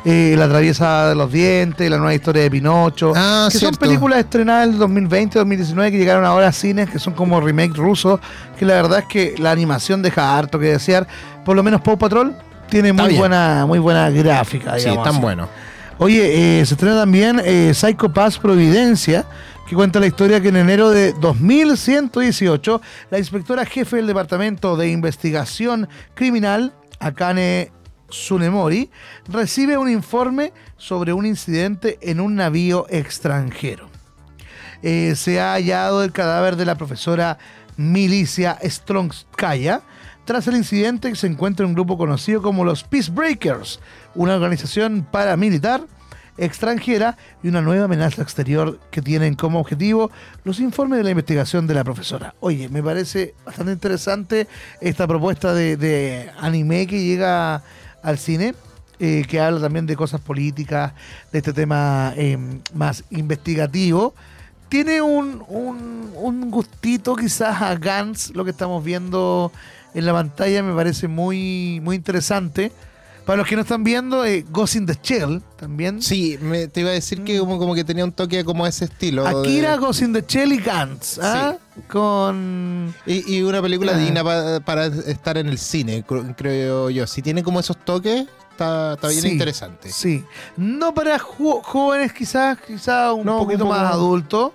eh, 0.05 0.35
La 0.37 0.47
traviesa 0.47 1.09
de 1.09 1.15
los 1.15 1.31
dientes, 1.31 1.89
La 1.89 1.97
nueva 1.97 2.13
historia 2.13 2.43
de 2.43 2.51
Pinocho. 2.51 3.11
Ah, 3.15 3.49
que 3.51 3.57
cierto. 3.57 3.75
son 3.75 3.79
películas 3.87 4.19
estrenadas 4.19 4.67
en 4.67 4.73
el 4.73 4.79
2020, 4.79 5.39
2019 5.39 5.91
que 5.91 5.97
llegaron 5.97 6.23
ahora 6.25 6.47
a 6.47 6.51
cines, 6.51 6.89
que 6.89 6.99
son 6.99 7.13
como 7.13 7.41
remake 7.41 7.73
rusos. 7.75 8.19
Que 8.57 8.65
la 8.65 8.75
verdad 8.75 8.99
es 8.99 9.05
que 9.05 9.35
la 9.37 9.51
animación 9.51 10.01
deja 10.01 10.37
harto 10.37 10.59
que 10.59 10.67
desear. 10.67 11.07
Por 11.43 11.55
lo 11.55 11.63
menos 11.63 11.81
Paw 11.81 11.97
Patrol 11.97 12.35
tiene 12.69 12.89
Está 12.89 13.01
muy 13.01 13.09
bien. 13.09 13.19
buena, 13.19 13.65
muy 13.65 13.79
buena 13.79 14.09
gráfica. 14.09 14.73
Sí, 14.75 14.85
digamos 14.85 15.03
tan 15.03 15.13
así. 15.15 15.21
bueno. 15.21 15.49
Oye, 15.97 16.59
eh, 16.61 16.65
se 16.65 16.73
estrena 16.73 16.97
también 16.97 17.41
eh, 17.43 17.71
Psycho 17.73 18.11
Pass 18.11 18.37
Providencia, 18.37 19.25
que 19.67 19.75
cuenta 19.75 19.99
la 19.99 20.07
historia 20.07 20.41
que 20.41 20.49
en 20.49 20.57
enero 20.57 20.89
de 20.89 21.13
2118, 21.13 22.81
la 23.11 23.17
inspectora 23.19 23.65
jefe 23.65 23.95
del 23.97 24.07
Departamento 24.07 24.75
de 24.75 24.89
Investigación 24.89 25.87
Criminal, 26.13 26.73
Akane 26.99 27.71
Tsunemori, 28.09 28.89
recibe 29.27 29.77
un 29.77 29.89
informe 29.89 30.53
sobre 30.77 31.13
un 31.13 31.25
incidente 31.25 31.97
en 32.01 32.19
un 32.19 32.35
navío 32.35 32.85
extranjero. 32.89 33.89
Eh, 34.81 35.15
se 35.15 35.39
ha 35.39 35.53
hallado 35.53 36.03
el 36.03 36.11
cadáver 36.11 36.55
de 36.55 36.65
la 36.65 36.75
profesora 36.75 37.37
Milicia 37.77 38.57
Strongskaya. 38.63 39.81
Tras 40.25 40.47
el 40.47 40.55
incidente 40.55 41.13
se 41.15 41.27
encuentra 41.27 41.65
un 41.65 41.73
grupo 41.73 41.97
conocido 41.97 42.41
como 42.41 42.63
los 42.63 42.83
Peacebreakers, 42.83 43.79
una 44.15 44.35
organización 44.35 45.07
paramilitar 45.09 45.81
extranjera 46.37 47.17
y 47.41 47.47
una 47.47 47.61
nueva 47.61 47.85
amenaza 47.85 48.21
exterior 48.21 48.79
que 48.91 49.01
tienen 49.01 49.35
como 49.35 49.59
objetivo 49.59 50.11
los 50.43 50.59
informes 50.59 50.97
de 50.97 51.03
la 51.03 51.11
investigación 51.11 51.65
de 51.65 51.73
la 51.73 51.83
profesora. 51.83 52.35
Oye, 52.41 52.67
me 52.69 52.83
parece 52.83 53.35
bastante 53.45 53.71
interesante 53.71 54.47
esta 54.81 55.07
propuesta 55.07 55.53
de 55.53 56.29
anime 56.39 56.87
que 56.87 57.03
llega 57.03 57.63
al 58.05 58.17
cine, 58.17 58.53
eh, 58.99 59.25
que 59.27 59.41
habla 59.41 59.59
también 59.59 59.85
de 59.85 59.95
cosas 59.95 60.21
políticas, 60.21 60.93
de 61.31 61.39
este 61.39 61.51
tema 61.51 62.13
eh, 62.15 62.37
más 62.73 63.03
investigativo. 63.09 64.13
Tiene 64.69 65.01
un, 65.01 65.43
un, 65.47 66.11
un 66.15 66.51
gustito 66.51 67.15
quizás 67.15 67.61
a 67.61 67.75
Gantz, 67.75 68.31
lo 68.33 68.45
que 68.45 68.51
estamos 68.51 68.83
viendo 68.83 69.51
en 69.93 70.05
la 70.05 70.13
pantalla, 70.13 70.63
me 70.63 70.75
parece 70.75 71.07
muy, 71.07 71.79
muy 71.83 71.95
interesante. 71.95 72.71
Para 73.25 73.37
los 73.37 73.47
que 73.47 73.55
no 73.55 73.63
están 73.63 73.83
viendo, 73.83 74.23
eh, 74.23 74.45
Ghost 74.51 74.75
in 74.75 74.85
the 74.85 74.97
Shell 75.01 75.41
también. 75.57 75.99
Sí, 76.01 76.37
me- 76.39 76.67
te 76.67 76.81
iba 76.81 76.91
a 76.91 76.93
decir 76.93 77.23
que 77.23 77.39
como, 77.39 77.57
como 77.57 77.73
que 77.73 77.83
tenía 77.83 78.03
un 78.05 78.11
toque 78.11 78.45
como 78.45 78.67
ese 78.67 78.85
estilo. 78.85 79.25
Akira, 79.25 79.71
de- 79.71 79.77
Ghost 79.79 80.03
in 80.03 80.13
the 80.13 80.23
Shell 80.27 80.53
y 80.53 80.57
Gantz. 80.57 81.17
¿ah? 81.21 81.57
Con... 81.87 82.93
y, 83.05 83.37
y 83.37 83.41
una 83.41 83.61
película 83.61 83.93
Ah. 83.95 83.97
digna 83.97 84.23
pa- 84.23 84.59
para 84.59 84.85
estar 84.85 85.37
en 85.37 85.47
el 85.47 85.57
cine, 85.57 86.05
cr- 86.05 86.35
creo 86.37 86.89
yo. 86.89 87.07
Si 87.07 87.21
tiene 87.21 87.41
como 87.41 87.59
esos 87.59 87.77
toques, 87.83 88.27
está, 88.51 88.93
está 88.93 89.07
bien 89.07 89.21
Sí, 89.21 89.27
interesante. 89.29 89.91
Sí. 89.91 90.23
No 90.55 90.93
para 90.93 91.17
jóvenes 91.17 92.13
quizás, 92.13 92.57
quizás 92.61 93.11
un 93.13 93.25
No, 93.25 93.39
poquito 93.39 93.63
un 93.63 93.71
más 93.71 93.91
adultos. 93.91 94.51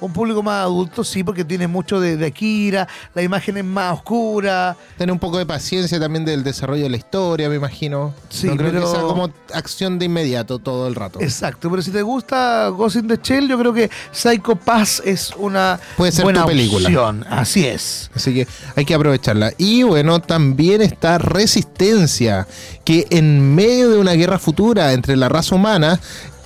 Un 0.00 0.12
público 0.12 0.42
más 0.42 0.62
adulto, 0.62 1.02
sí, 1.04 1.24
porque 1.24 1.44
tiene 1.44 1.66
mucho 1.66 1.98
de, 2.00 2.16
de 2.16 2.26
Akira, 2.26 2.86
la 3.14 3.22
imagen 3.22 3.56
es 3.56 3.64
más 3.64 3.94
oscura. 3.94 4.76
Tener 4.98 5.12
un 5.12 5.18
poco 5.18 5.38
de 5.38 5.46
paciencia 5.46 5.98
también 5.98 6.24
del 6.24 6.44
desarrollo 6.44 6.82
de 6.82 6.90
la 6.90 6.96
historia, 6.98 7.48
me 7.48 7.56
imagino. 7.56 8.12
Sí, 8.28 8.46
no 8.46 8.56
creo 8.56 8.70
pero- 8.72 8.82
que 8.82 8.90
sea 8.90 9.00
como 9.02 9.30
acción 9.54 9.98
de 9.98 10.04
inmediato 10.06 10.58
todo 10.58 10.86
el 10.88 10.94
rato. 10.94 11.20
Exacto, 11.20 11.70
pero 11.70 11.80
si 11.82 11.90
te 11.90 12.02
gusta 12.02 12.68
Ghost 12.68 12.96
in 12.96 13.08
the 13.08 13.18
Shell, 13.22 13.48
yo 13.48 13.58
creo 13.58 13.72
que 13.72 13.90
Psycho 14.12 14.56
Pass 14.56 15.02
es 15.04 15.32
una 15.38 15.80
Puede 15.96 16.12
ser 16.12 16.24
buena 16.24 16.42
tu 16.42 16.48
película. 16.48 16.86
opción. 16.88 17.24
Así 17.30 17.64
es. 17.66 18.10
Así 18.14 18.34
que 18.34 18.46
hay 18.74 18.84
que 18.84 18.94
aprovecharla. 18.94 19.52
Y 19.56 19.82
bueno, 19.82 20.20
también 20.20 20.82
está 20.82 21.18
Resistencia, 21.18 22.46
que 22.84 23.06
en 23.10 23.54
medio 23.54 23.88
de 23.90 23.98
una 23.98 24.12
guerra 24.12 24.38
futura 24.38 24.92
entre 24.92 25.16
la 25.16 25.28
raza 25.28 25.54
humana 25.54 25.98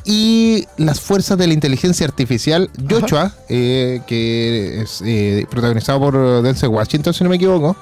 y 0.04 0.66
las 0.76 1.00
fuerzas 1.00 1.38
de 1.38 1.46
la 1.46 1.54
inteligencia 1.54 2.06
artificial, 2.06 2.70
Joshua, 2.88 3.34
eh, 3.48 4.00
que 4.06 4.82
es 4.82 5.02
eh, 5.04 5.46
protagonizado 5.50 6.00
por 6.00 6.42
Denzel 6.42 6.70
Washington, 6.70 7.14
si 7.14 7.24
no 7.24 7.30
me 7.30 7.36
equivoco, 7.36 7.76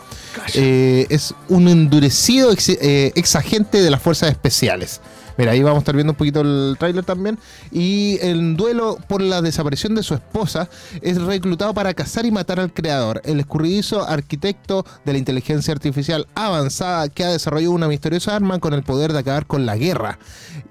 eh, 0.54 1.06
es 1.10 1.34
un 1.48 1.68
endurecido 1.68 2.52
ex, 2.52 2.68
eh, 2.68 3.12
ex 3.14 3.36
agente 3.36 3.80
de 3.82 3.90
las 3.90 4.02
fuerzas 4.02 4.30
especiales. 4.30 5.00
Mira, 5.36 5.52
ahí 5.52 5.62
vamos 5.62 5.76
a 5.76 5.78
estar 5.80 5.94
viendo 5.94 6.12
un 6.12 6.16
poquito 6.16 6.40
el 6.40 6.74
tráiler 6.80 7.04
también. 7.04 7.38
Y 7.70 8.18
en 8.22 8.56
duelo 8.56 8.98
por 9.06 9.22
la 9.22 9.40
desaparición 9.40 9.94
de 9.94 10.02
su 10.02 10.14
esposa, 10.14 10.68
es 11.00 11.22
reclutado 11.22 11.72
para 11.74 11.94
cazar 11.94 12.26
y 12.26 12.32
matar 12.32 12.58
al 12.58 12.72
creador, 12.72 13.22
el 13.24 13.38
escurridizo 13.38 14.02
arquitecto 14.02 14.84
de 15.04 15.12
la 15.12 15.18
inteligencia 15.18 15.72
artificial 15.72 16.26
avanzada 16.34 17.08
que 17.08 17.22
ha 17.22 17.28
desarrollado 17.28 17.72
una 17.72 17.86
misteriosa 17.86 18.34
arma 18.34 18.58
con 18.58 18.74
el 18.74 18.82
poder 18.82 19.12
de 19.12 19.20
acabar 19.20 19.46
con 19.46 19.64
la 19.64 19.76
guerra 19.76 20.18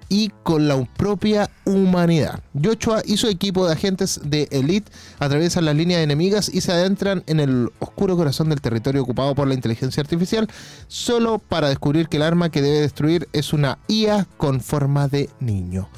y 0.09 0.31
con 0.43 0.67
la 0.67 0.83
propia 0.97 1.49
humanidad. 1.65 2.41
Joshua 2.61 3.01
y 3.05 3.17
su 3.17 3.27
equipo 3.27 3.65
de 3.65 3.73
agentes 3.73 4.19
de 4.23 4.47
Elite 4.51 4.91
atraviesan 5.19 5.65
las 5.65 5.75
líneas 5.75 6.01
enemigas 6.01 6.49
y 6.53 6.61
se 6.61 6.71
adentran 6.71 7.23
en 7.27 7.39
el 7.39 7.69
oscuro 7.79 8.15
corazón 8.15 8.49
del 8.49 8.61
territorio 8.61 9.01
ocupado 9.01 9.35
por 9.35 9.47
la 9.47 9.53
inteligencia 9.53 10.01
artificial, 10.01 10.47
solo 10.87 11.39
para 11.39 11.69
descubrir 11.69 12.07
que 12.07 12.17
el 12.17 12.23
arma 12.23 12.49
que 12.49 12.61
debe 12.61 12.81
destruir 12.81 13.27
es 13.33 13.53
una 13.53 13.79
IA 13.87 14.27
con 14.37 14.61
forma 14.61 15.07
de 15.07 15.29
niño. 15.39 15.89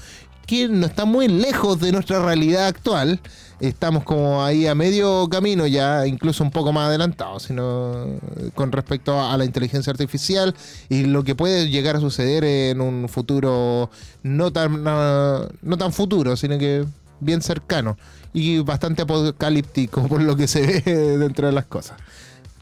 Que 0.50 0.68
no 0.68 0.88
está 0.88 1.06
muy 1.06 1.28
lejos 1.28 1.80
de 1.80 1.92
nuestra 1.92 2.26
realidad 2.26 2.66
actual. 2.66 3.20
Estamos 3.60 4.04
como 4.04 4.44
ahí 4.44 4.66
a 4.66 4.74
medio 4.74 5.30
camino 5.30 5.68
ya, 5.68 6.08
incluso 6.08 6.44
un 6.44 6.50
poco 6.50 6.74
más 6.74 6.88
adelantados, 6.88 7.44
sino 7.44 8.20
con 8.56 8.72
respecto 8.72 9.22
a 9.22 9.38
la 9.38 9.46
inteligencia 9.46 9.92
artificial 9.92 10.56
y 10.90 11.04
lo 11.04 11.24
que 11.24 11.36
puede 11.36 11.70
llegar 11.70 11.98
a 11.98 12.00
suceder 12.00 12.44
en 12.46 12.82
un 12.82 13.08
futuro 13.10 13.92
no 14.24 14.52
tan, 14.52 14.84
no, 14.84 15.48
no 15.62 15.78
tan 15.78 15.94
futuro, 15.94 16.36
sino 16.36 16.58
que 16.58 16.84
bien 17.20 17.44
cercano 17.44 17.96
y 18.34 18.58
bastante 18.58 19.04
apocalíptico 19.04 20.08
por 20.08 20.24
lo 20.24 20.36
que 20.36 20.48
se 20.48 20.66
ve 20.66 21.18
dentro 21.20 21.46
de 21.46 21.54
las 21.54 21.66
cosas. 21.66 22.00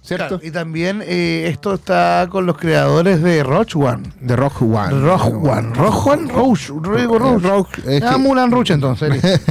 ¿Cierto? 0.08 0.40
Claro, 0.40 0.40
y 0.42 0.52
también 0.52 1.04
eh, 1.06 1.50
esto 1.50 1.74
está 1.74 2.28
con 2.30 2.46
los 2.46 2.58
creadores 2.58 3.22
de 3.22 3.44
Roach 3.44 3.76
One. 3.76 4.04
De 4.22 4.38
Rock 4.38 4.62
One. 4.62 4.92
Rogue 4.92 5.36
One. 5.36 5.74
Rogue 5.74 6.12
One, 6.12 6.32
Roach. 6.32 6.70
Rodrigo 6.70 7.20
Roach. 7.20 7.80
Ah, 8.02 8.18
Mulan 8.18 8.50
Rouge 8.52 8.74
entonces. 8.74 9.12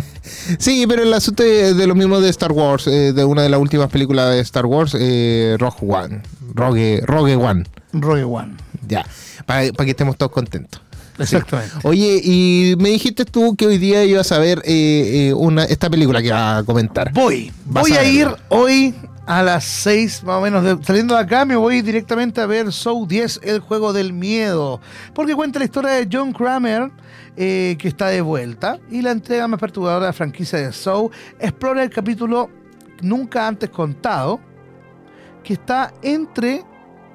Sí, 0.59 0.87
pero 0.89 1.05
el 1.05 1.15
asunto 1.15 1.45
de, 1.45 1.87
lo 1.87 1.95
mismo 1.95 2.21
de 2.21 2.29
Star 2.31 2.51
Wars, 2.51 2.89
eh, 2.89 3.13
de 3.13 3.25
una 3.25 3.43
de 3.43 3.49
las 3.49 3.61
últimas 3.61 3.89
películas 3.89 4.31
de 4.31 4.41
Star 4.41 4.67
Wars, 4.67 4.97
eh, 4.99 5.57
Rogue 5.57 5.77
One. 5.83 6.23
Rogue, 6.53 7.01
Rogue 7.05 7.37
One. 7.37 7.65
Rogue 7.93 8.25
One. 8.25 8.57
Ya, 8.89 9.07
para 9.47 9.71
que 9.71 9.91
estemos 9.91 10.17
todos 10.17 10.33
contentos. 10.33 10.81
Exactamente. 11.19 11.75
Oye, 11.83 12.21
y 12.23 12.75
me 12.79 12.91
dijiste 12.91 13.25
tú 13.25 13.57
que 13.57 13.67
hoy 13.67 13.79
día 13.79 14.05
ibas 14.05 14.33
a 14.33 14.39
ver 14.39 14.63
eh, 14.65 15.29
eh, 15.29 15.35
una, 15.35 15.65
esta 15.65 15.89
película 15.89 16.23
que 16.23 16.31
vas 16.31 16.63
a 16.63 16.65
comentar. 16.65 17.13
Voy. 17.13 17.53
Vas 17.65 17.83
Voy 17.83 17.93
a 17.93 18.01
a 18.01 18.05
ir 18.05 18.29
hoy 18.49 18.95
a 19.27 19.43
las 19.43 19.65
6 19.65 20.23
más 20.23 20.37
o 20.37 20.41
menos. 20.41 20.87
saliendo 20.87 21.15
de 21.15 21.21
acá 21.21 21.45
me 21.45 21.57
voy 21.57 21.83
directamente 21.83 22.41
a 22.41 22.47
ver 22.47 22.71
Show 22.71 23.07
10, 23.07 23.41
el 23.43 23.61
juego 23.61 23.93
del 23.93 24.13
miedo. 24.13 24.81
Porque 25.13 25.35
cuenta 25.35 25.59
la 25.59 25.65
historia 25.65 25.91
de 25.91 26.09
John 26.11 26.33
Kramer. 26.33 26.91
eh, 27.37 27.77
que 27.79 27.89
está 27.89 28.07
de 28.07 28.23
vuelta 28.23 28.79
y 28.91 29.03
la 29.03 29.11
entrega 29.11 29.47
más 29.47 29.61
perturbadora 29.61 30.07
de 30.07 30.09
la 30.09 30.13
franquicia 30.15 30.59
de 30.59 30.73
Show 30.73 31.11
explora 31.39 31.83
el 31.83 31.91
capítulo 31.91 32.49
nunca 33.03 33.47
antes 33.47 33.69
contado 33.69 34.41
que 35.45 35.53
está 35.53 35.93
entre 36.01 36.65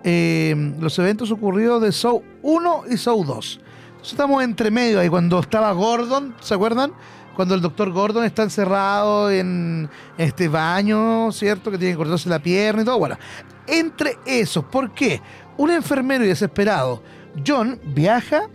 eh, 0.03 0.73
los 0.79 0.99
eventos 0.99 1.31
ocurridos 1.31 1.81
de 1.81 1.91
Show 1.91 2.23
1 2.43 2.83
y 2.91 2.97
Show 2.97 3.23
2. 3.23 3.59
Entonces 3.89 4.11
estamos 4.11 4.43
entre 4.43 4.69
medio 4.69 4.99
ahí 4.99 5.09
cuando 5.09 5.39
estaba 5.39 5.71
Gordon, 5.71 6.35
¿se 6.39 6.53
acuerdan? 6.53 6.93
Cuando 7.35 7.55
el 7.55 7.61
doctor 7.61 7.91
Gordon 7.91 8.23
está 8.25 8.43
encerrado 8.43 9.31
en 9.31 9.89
este 10.17 10.47
baño, 10.47 11.31
¿cierto? 11.31 11.71
Que 11.71 11.77
tiene 11.77 11.93
que 11.93 11.97
cortarse 11.97 12.29
la 12.29 12.39
pierna 12.39 12.81
y 12.81 12.85
todo. 12.85 12.99
Bueno, 12.99 13.17
entre 13.67 14.17
esos, 14.25 14.65
¿por 14.65 14.91
qué? 14.91 15.21
Un 15.57 15.71
enfermero 15.71 16.23
y 16.23 16.27
desesperado, 16.27 17.01
John 17.45 17.79
viaja 17.83 18.47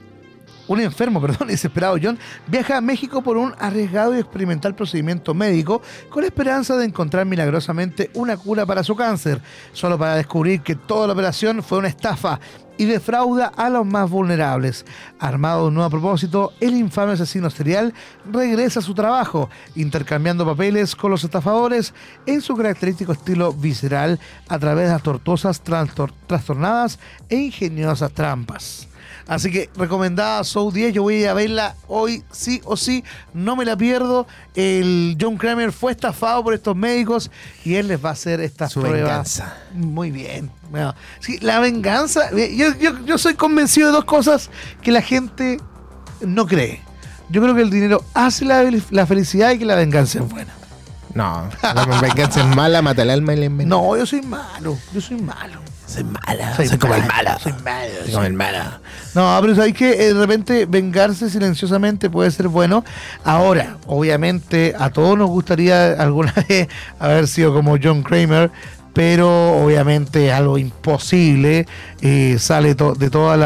un 0.69 0.81
enfermo, 0.81 1.21
perdón, 1.23 1.49
desesperado 1.49 1.97
John, 2.03 2.19
viaja 2.47 2.77
a 2.77 2.81
México 2.81 3.23
por 3.23 3.37
un 3.37 3.55
arriesgado 3.59 4.15
y 4.15 4.19
experimental 4.21 4.75
procedimiento 4.75 5.35
médico 5.35 5.83
con 6.11 6.23
la 6.23 6.29
esperanza 6.29 6.77
de 6.77 6.85
encontrar 6.87 7.27
milagrosamente 7.27 8.11
una 8.15 8.37
cura 8.37 8.67
para 8.67 8.83
su 8.83 8.97
cáncer, 8.97 9.41
solo 9.73 9.99
para 9.99 10.17
descubrir 10.17 10.61
que 10.63 10.75
toda 10.75 11.07
la 11.07 11.13
operación 11.13 11.63
fue 11.63 11.79
una 11.79 11.89
estafa 11.89 12.41
y 12.79 12.85
defrauda 12.85 13.47
a 13.57 13.71
los 13.71 13.87
más 13.87 14.11
vulnerables. 14.11 14.85
Armado 15.19 15.63
de 15.63 15.69
un 15.69 15.75
nuevo 15.75 15.89
propósito, 15.89 16.53
el 16.61 16.75
infame 16.77 17.13
asesino 17.13 17.49
serial 17.49 17.95
regresa 18.31 18.81
a 18.81 18.83
su 18.83 18.93
trabajo, 18.93 19.49
intercambiando 19.77 20.45
papeles 20.45 20.95
con 20.95 21.11
los 21.11 21.25
estafadores 21.25 21.95
en 22.27 22.43
su 22.43 22.55
característico 22.55 23.13
estilo 23.13 23.55
visceral 23.55 24.21
a 24.49 24.59
través 24.59 24.89
de 24.89 24.93
las 24.93 25.03
tortuosas, 25.03 25.65
trastor- 25.65 26.13
trastornadas 26.27 26.99
e 27.31 27.37
ingeniosas 27.37 28.13
trampas. 28.13 28.89
Así 29.29 29.51
que 29.51 29.69
recomendada 29.77 30.45
Show 30.45 30.71
10, 30.71 30.95
yo 30.95 31.03
voy 31.03 31.25
a 31.25 31.35
verla 31.35 31.75
hoy 31.89 32.23
sí 32.31 32.61
o 32.65 32.77
sí, 32.77 33.03
no 33.35 33.57
me 33.57 33.65
la 33.65 33.77
pierdo. 33.77 34.27
El 34.55 35.17
John 35.21 35.37
Kramer 35.37 35.73
fue 35.73 35.91
estafado 35.91 36.45
por 36.45 36.55
estos 36.55 36.77
médicos 36.77 37.31
y 37.65 37.75
él 37.75 37.89
les 37.89 38.05
va 38.05 38.11
a 38.11 38.13
hacer 38.13 38.41
estas 38.41 38.73
Su 38.73 38.81
pruebas. 38.83 39.01
venganza. 39.11 39.57
Muy 39.75 40.13
bien. 40.13 40.51
Bueno, 40.71 40.95
sí, 41.19 41.39
la 41.41 41.59
venganza, 41.59 42.31
eh, 42.37 42.55
yo, 42.57 42.75
yo, 42.79 43.05
yo 43.05 43.19
soy 43.19 43.35
convencido 43.35 43.89
de 43.89 43.95
dos 43.95 44.05
cosas 44.05 44.49
que 44.81 44.93
la 44.93 45.03
gente 45.03 45.59
no 46.21 46.47
cree. 46.47 46.81
Yo 47.29 47.43
creo 47.43 47.57
que 47.57 47.63
el 47.63 47.71
dinero 47.71 48.05
hace 48.15 48.45
la, 48.45 48.65
la 48.91 49.07
felicidad 49.07 49.51
y 49.51 49.59
que 49.59 49.65
la 49.65 49.75
venganza 49.75 50.21
es 50.21 50.29
buena. 50.31 50.53
No, 51.15 51.49
la 51.63 52.01
venganza 52.01 52.49
es 52.49 52.55
mala, 52.55 52.83
mata 52.83 53.03
el 53.03 53.11
alma 53.11 53.33
y 53.33 53.37
le 53.39 53.47
envenena. 53.47 53.75
No, 53.75 53.97
yo 53.97 54.07
soy 54.07 54.23
malo, 54.23 54.79
yo 54.93 55.01
soy 55.01 55.21
malo. 55.21 55.61
Soy 55.87 56.05
mala. 56.05 56.55
Soy 56.57 56.67
Soy, 56.69 56.79
como 56.79 56.95
el 56.95 57.07
malo. 57.07 57.31
soy 57.43 57.53
malo, 57.65 57.91
Soy 58.05 58.13
como 58.13 58.25
el 58.25 58.33
malo. 58.35 58.59
No, 59.15 59.39
pero 59.41 59.63
hay 59.63 59.73
que 59.73 59.97
de 59.97 60.15
repente 60.15 60.67
vengarse 60.67 61.31
silenciosamente 61.31 62.11
puede 62.11 62.31
ser 62.31 62.49
bueno. 62.49 62.85
Ahora, 63.25 63.77
obviamente, 63.87 64.75
a 64.79 64.91
todos 64.91 65.17
nos 65.17 65.29
gustaría 65.31 65.93
alguna 66.03 66.35
vez 66.49 66.69
haber 66.99 67.27
sido 67.29 67.55
como 67.55 67.77
John 67.83 68.03
Kramer, 68.03 68.51
pero 68.93 69.63
obviamente 69.65 70.27
es 70.29 70.33
algo 70.33 70.59
imposible. 70.59 71.67
eh, 72.01 72.37
sale 72.39 72.75
to- 72.75 72.95
de 72.95 73.11
todos 73.11 73.39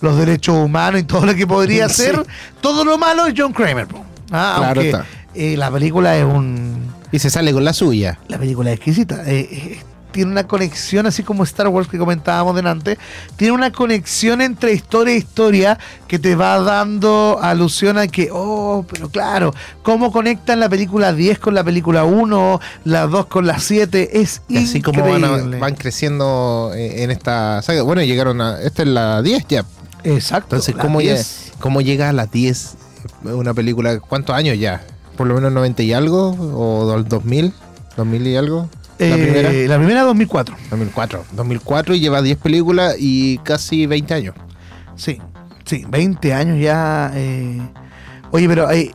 los 0.00 0.16
derechos 0.18 0.56
humanos 0.56 1.00
y 1.00 1.04
todo 1.04 1.26
lo 1.26 1.34
que 1.34 1.46
podría 1.46 1.88
Sí. 1.88 2.02
ser. 2.02 2.22
Todo 2.60 2.84
lo 2.84 2.98
malo 2.98 3.26
es 3.26 3.34
John 3.36 3.52
Kramer. 3.52 3.86
Ah, 4.32 4.54
Claro 4.58 4.80
aunque 4.80 4.86
está. 4.90 5.06
eh, 5.34 5.56
la 5.56 5.70
película 5.70 6.16
es 6.16 6.24
un 6.24 6.92
Y 7.12 7.18
se 7.18 7.30
sale 7.30 7.52
con 7.52 7.64
la 7.64 7.72
suya. 7.72 8.18
la 8.28 8.38
película 8.38 8.70
es 8.70 8.76
exquisita. 8.76 9.22
Eh, 9.26 9.48
eh, 9.50 9.80
tiene 10.12 10.30
una 10.30 10.46
conexión, 10.46 11.06
así 11.06 11.22
como 11.22 11.44
Star 11.44 11.68
Wars 11.68 11.88
que 11.88 11.98
comentábamos 11.98 12.54
delante, 12.56 12.98
tiene 13.36 13.52
una 13.52 13.72
conexión 13.72 14.40
entre 14.40 14.72
historia 14.72 15.14
e 15.14 15.18
historia 15.18 15.78
que 16.08 16.18
te 16.18 16.34
va 16.36 16.58
dando 16.60 17.38
alusión 17.40 17.98
a 17.98 18.06
que, 18.08 18.28
oh, 18.32 18.84
pero 18.90 19.08
claro, 19.08 19.54
cómo 19.82 20.12
conectan 20.12 20.60
la 20.60 20.68
película 20.68 21.12
10 21.12 21.38
con 21.38 21.54
la 21.54 21.64
película 21.64 22.04
1, 22.04 22.60
la 22.84 23.06
2 23.06 23.26
con 23.26 23.46
la 23.46 23.58
7, 23.58 24.20
es 24.20 24.42
Y 24.48 24.58
así 24.58 24.82
como 24.82 25.00
increíble. 25.00 25.28
van, 25.28 25.54
a- 25.54 25.58
van 25.58 25.74
creciendo 25.74 26.72
eh, 26.74 27.02
en 27.02 27.10
esta 27.10 27.62
saga. 27.62 27.82
Bueno, 27.82 28.02
llegaron 28.02 28.40
a. 28.40 28.60
Esta 28.60 28.82
es 28.82 28.88
la 28.88 29.22
10 29.22 29.46
ya. 29.48 29.64
Exacto. 30.04 30.56
Entonces, 30.56 30.74
¿cómo, 30.80 31.00
ya- 31.00 31.14
10. 31.14 31.52
¿cómo 31.60 31.80
llega 31.80 32.08
a 32.08 32.12
las 32.12 32.30
10 32.30 32.74
una 33.22 33.54
película? 33.54 34.00
¿Cuántos 34.00 34.34
años 34.34 34.58
ya? 34.58 34.82
¿Por 35.16 35.26
lo 35.26 35.34
menos 35.34 35.52
90 35.52 35.82
y 35.82 35.92
algo? 35.92 36.30
¿O 36.30 36.86
do- 36.86 37.02
2000? 37.04 37.52
¿2000 37.96 38.26
y 38.26 38.36
algo? 38.36 38.68
¿La 39.00 39.06
Eh, 39.16 39.18
primera? 39.18 39.52
La 39.68 39.76
primera 39.78 40.02
2004. 40.02 40.56
2004. 40.70 41.24
2004 41.32 41.94
y 41.94 42.00
lleva 42.00 42.22
10 42.22 42.38
películas 42.38 42.96
y 42.98 43.38
casi 43.38 43.86
20 43.86 44.14
años. 44.14 44.34
Sí, 44.96 45.18
sí, 45.64 45.84
20 45.88 46.34
años 46.34 46.58
ya. 46.60 47.10
eh. 47.14 47.60
Oye, 48.30 48.46
pero 48.48 48.70
eh, 48.70 48.90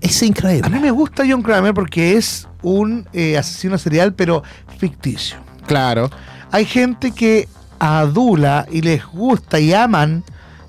Es 0.00 0.22
A 0.22 0.26
increíble. 0.26 0.68
mí 0.70 0.78
me 0.78 0.90
gusta 0.90 1.24
John 1.28 1.42
Kramer 1.42 1.72
porque 1.74 2.16
es 2.16 2.46
un 2.62 3.06
eh, 3.12 3.36
asesino 3.38 3.76
serial, 3.78 4.12
pero 4.14 4.42
ficticio. 4.78 5.36
Claro. 5.66 6.10
Hay 6.52 6.64
gente 6.64 7.10
que 7.12 7.48
adula 7.78 8.66
y 8.70 8.82
les 8.82 9.04
gusta 9.06 9.58
y 9.58 9.72
aman 9.74 10.22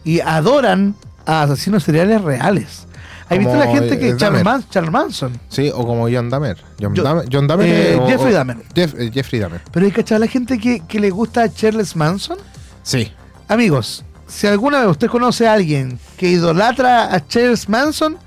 y 0.04 0.20
adoran 0.22 0.96
a 1.26 1.44
asesinos 1.44 1.84
seriales 1.84 2.22
reales. 2.22 2.87
¿Has 3.30 3.38
visto 3.40 3.56
la 3.56 3.68
gente 3.68 4.00
que 4.00 4.10
eh, 4.10 4.18
Charles, 4.18 4.44
Dahmer. 4.44 4.44
Man- 4.46 4.64
Charles 4.70 4.92
Manson? 4.92 5.40
Sí, 5.50 5.70
o 5.74 5.86
como 5.86 6.08
John 6.10 6.30
Dahmer. 6.30 6.58
John, 6.80 6.94
Dahmer, 6.94 7.26
John 7.32 7.48
Dahmer, 7.48 7.68
eh, 7.68 7.96
o- 8.00 8.08
Jeffrey 8.08 8.32
o- 8.34 8.36
Dahmer. 8.36 8.58
Jeff- 8.74 8.96
eh, 8.98 9.12
Jeffrey 9.14 9.40
Dahmer. 9.42 9.62
Pero 9.72 9.86
hay 9.86 9.92
cachado 9.92 10.20
la 10.20 10.28
gente 10.28 10.58
que, 10.60 10.82
que 10.88 11.00
le 11.00 11.10
gusta 11.10 11.44
a 11.44 11.50
Charles 11.54 11.96
Manson. 11.96 12.38
Sí. 12.84 13.12
Amigos, 13.50 14.04
si 14.28 14.48
alguna 14.48 14.80
vez 14.82 14.90
usted 14.90 15.08
conoce 15.10 15.48
a 15.48 15.54
alguien 15.54 16.00
que 16.18 16.30
idolatra 16.30 17.14
a 17.14 17.26
Charles 17.28 17.68
Manson, 17.70 18.18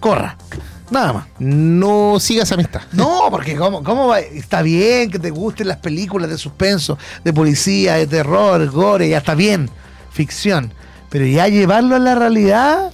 corra. 0.00 0.36
Nada 0.90 1.12
más. 1.12 1.26
No 1.40 2.18
sigas 2.20 2.52
amistad. 2.52 2.82
No, 2.92 3.22
porque 3.30 3.56
¿cómo, 3.56 3.82
cómo 3.82 4.06
va? 4.06 4.20
está 4.20 4.62
bien 4.62 5.10
que 5.10 5.18
te 5.18 5.30
gusten 5.30 5.66
las 5.66 5.78
películas 5.78 6.30
de 6.30 6.38
suspenso, 6.38 6.96
de 7.24 7.32
policía, 7.32 7.94
de 7.94 8.06
terror, 8.06 8.64
gore, 8.70 9.08
ya 9.08 9.18
está 9.18 9.34
bien, 9.34 9.68
ficción. 10.12 10.72
Pero 11.10 11.26
ya 11.26 11.48
llevarlo 11.48 11.96
a 11.96 11.98
la 11.98 12.14
realidad, 12.14 12.92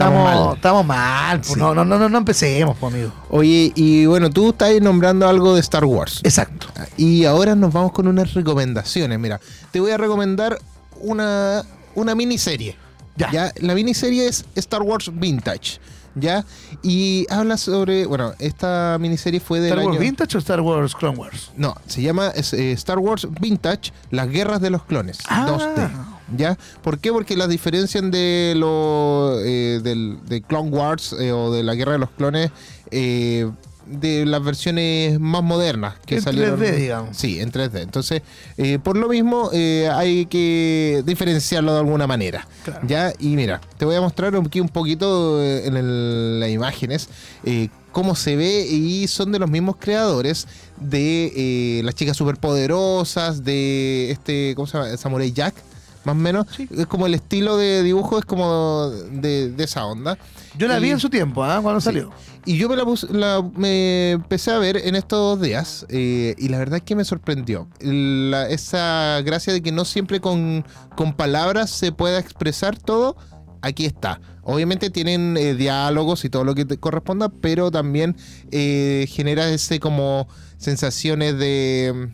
estamos, 0.00 0.18
Estamos 0.28 0.46
mal. 0.46 0.56
estamos 0.56 0.86
mal. 0.86 1.36
pues, 1.40 1.48
Sí. 1.52 1.58
No, 1.58 1.74
no, 1.74 1.84
no, 1.84 1.98
no, 1.98 2.08
no 2.08 2.18
empecemos, 2.18 2.76
pues, 2.78 2.92
amigo. 2.94 3.12
Oye, 3.30 3.72
y 3.74 4.06
bueno, 4.06 4.30
tú 4.30 4.50
estás 4.50 4.72
nombrando 4.80 5.28
algo 5.28 5.54
de 5.54 5.60
Star 5.60 5.84
Wars. 5.84 6.20
Exacto. 6.24 6.66
Y 6.96 7.24
ahora 7.24 7.54
nos 7.54 7.72
vamos 7.72 7.92
con 7.92 8.06
unas 8.08 8.34
recomendaciones. 8.34 9.18
Mira, 9.18 9.40
te 9.70 9.80
voy 9.80 9.90
a 9.90 9.96
recomendar 9.96 10.58
una, 11.00 11.62
una 11.94 12.14
miniserie. 12.14 12.76
Ya. 13.16 13.52
La 13.56 13.74
miniserie 13.74 14.26
es 14.28 14.44
Star 14.54 14.82
Wars 14.82 15.10
Vintage. 15.12 15.78
¿Ya? 16.16 16.44
Y 16.82 17.24
habla 17.30 17.56
sobre. 17.56 18.04
Bueno, 18.04 18.32
esta 18.40 18.96
miniserie 18.98 19.38
fue 19.38 19.60
del 19.60 19.68
¿Star 19.70 19.84
Wars 19.84 19.96
año- 19.96 20.00
Vintage 20.00 20.36
o 20.36 20.40
Star 20.40 20.60
Wars 20.60 20.96
Clone 20.96 21.16
Wars? 21.16 21.52
No, 21.56 21.76
se 21.86 22.02
llama 22.02 22.32
eh, 22.34 22.72
Star 22.72 22.98
Wars 22.98 23.28
Vintage, 23.40 23.92
las 24.10 24.28
guerras 24.28 24.60
de 24.60 24.70
los 24.70 24.82
clones, 24.82 25.18
Ah. 25.28 25.46
2D. 25.48 25.88
¿Ya? 26.36 26.56
¿Por 26.82 26.98
qué? 26.98 27.10
Porque 27.12 27.36
las 27.36 27.48
diferencian 27.48 28.10
de 28.10 28.54
lo 28.56 29.38
eh, 29.44 29.80
del, 29.82 30.18
de 30.28 30.42
Clone 30.42 30.70
Wars 30.70 31.14
eh, 31.18 31.32
o 31.32 31.50
de 31.52 31.62
la 31.62 31.74
guerra 31.74 31.92
de 31.92 31.98
los 31.98 32.10
clones 32.10 32.50
eh, 32.90 33.50
de 33.86 34.24
las 34.26 34.42
versiones 34.44 35.18
más 35.18 35.42
modernas 35.42 35.94
que 36.06 36.16
En 36.16 36.22
salieron. 36.22 36.60
3D, 36.60 36.76
digamos. 36.76 37.16
Sí, 37.16 37.40
en 37.40 37.50
3D. 37.50 37.80
Entonces, 37.82 38.22
eh, 38.56 38.78
por 38.80 38.96
lo 38.96 39.08
mismo, 39.08 39.50
hay 39.52 40.26
que 40.26 41.02
diferenciarlo 41.04 41.72
de 41.72 41.78
alguna 41.80 42.06
manera. 42.06 42.46
Claro. 42.64 42.86
¿Ya? 42.86 43.12
Y 43.18 43.28
mira, 43.34 43.60
te 43.78 43.84
voy 43.84 43.96
a 43.96 44.00
mostrar 44.00 44.36
aquí 44.36 44.60
un 44.60 44.68
poquito 44.68 45.42
en 45.42 45.76
el- 45.76 46.38
las 46.38 46.50
imágenes 46.50 47.08
cómo 47.90 48.14
se 48.14 48.36
ve 48.36 48.68
y 48.70 49.08
son 49.08 49.32
de 49.32 49.40
los 49.40 49.50
mismos 49.50 49.74
creadores 49.80 50.46
de 50.78 51.32
eh, 51.34 51.82
las 51.82 51.96
chicas 51.96 52.16
superpoderosas, 52.16 53.42
de 53.44 54.12
este, 54.12 54.52
¿cómo 54.54 54.66
se 54.68 54.78
llama? 54.78 54.96
Samurai 54.96 55.32
Jack, 55.32 55.54
más 56.04 56.14
o 56.14 56.18
menos. 56.18 56.46
Sí. 56.56 56.68
Es 56.76 56.86
como 56.86 57.06
el 57.06 57.14
estilo 57.14 57.56
de 57.56 57.82
dibujo, 57.82 58.18
es 58.18 58.24
como 58.24 58.88
de, 58.90 59.50
de 59.50 59.64
esa 59.64 59.84
onda. 59.86 60.18
Yo 60.58 60.66
la 60.68 60.78
vi 60.78 60.90
en 60.90 60.98
su 61.00 61.08
tiempo, 61.10 61.44
¿ah? 61.44 61.60
Cuando 61.62 61.80
Sí. 61.80 61.84
salió. 61.84 62.10
Y 62.46 62.56
yo 62.56 62.68
me 62.68 62.76
la, 62.76 62.84
la- 63.10 63.42
me 63.54 64.12
empecé 64.12 64.50
a 64.50 64.58
ver 64.58 64.78
en 64.78 64.96
estos 64.96 65.40
días 65.40 65.84
eh, 65.90 66.34
y 66.38 66.48
la 66.48 66.58
verdad 66.58 66.78
es 66.78 66.82
que 66.82 66.96
me 66.96 67.04
sorprendió. 67.04 67.68
La- 67.80 68.48
esa 68.48 69.20
gracia 69.24 69.52
de 69.52 69.62
que 69.62 69.72
no 69.72 69.84
siempre 69.84 70.20
con, 70.20 70.64
con 70.96 71.12
palabras 71.14 71.70
se 71.70 71.92
pueda 71.92 72.18
expresar 72.18 72.78
todo, 72.78 73.16
aquí 73.62 73.84
está. 73.84 74.20
Obviamente 74.42 74.88
tienen 74.90 75.36
eh, 75.36 75.54
diálogos 75.54 76.24
y 76.24 76.30
todo 76.30 76.44
lo 76.44 76.54
que 76.54 76.64
te 76.64 76.78
corresponda, 76.78 77.28
pero 77.28 77.70
también 77.70 78.16
eh, 78.50 79.06
genera 79.08 79.48
ese 79.50 79.78
como 79.78 80.26
sensaciones 80.56 81.38
de... 81.38 82.10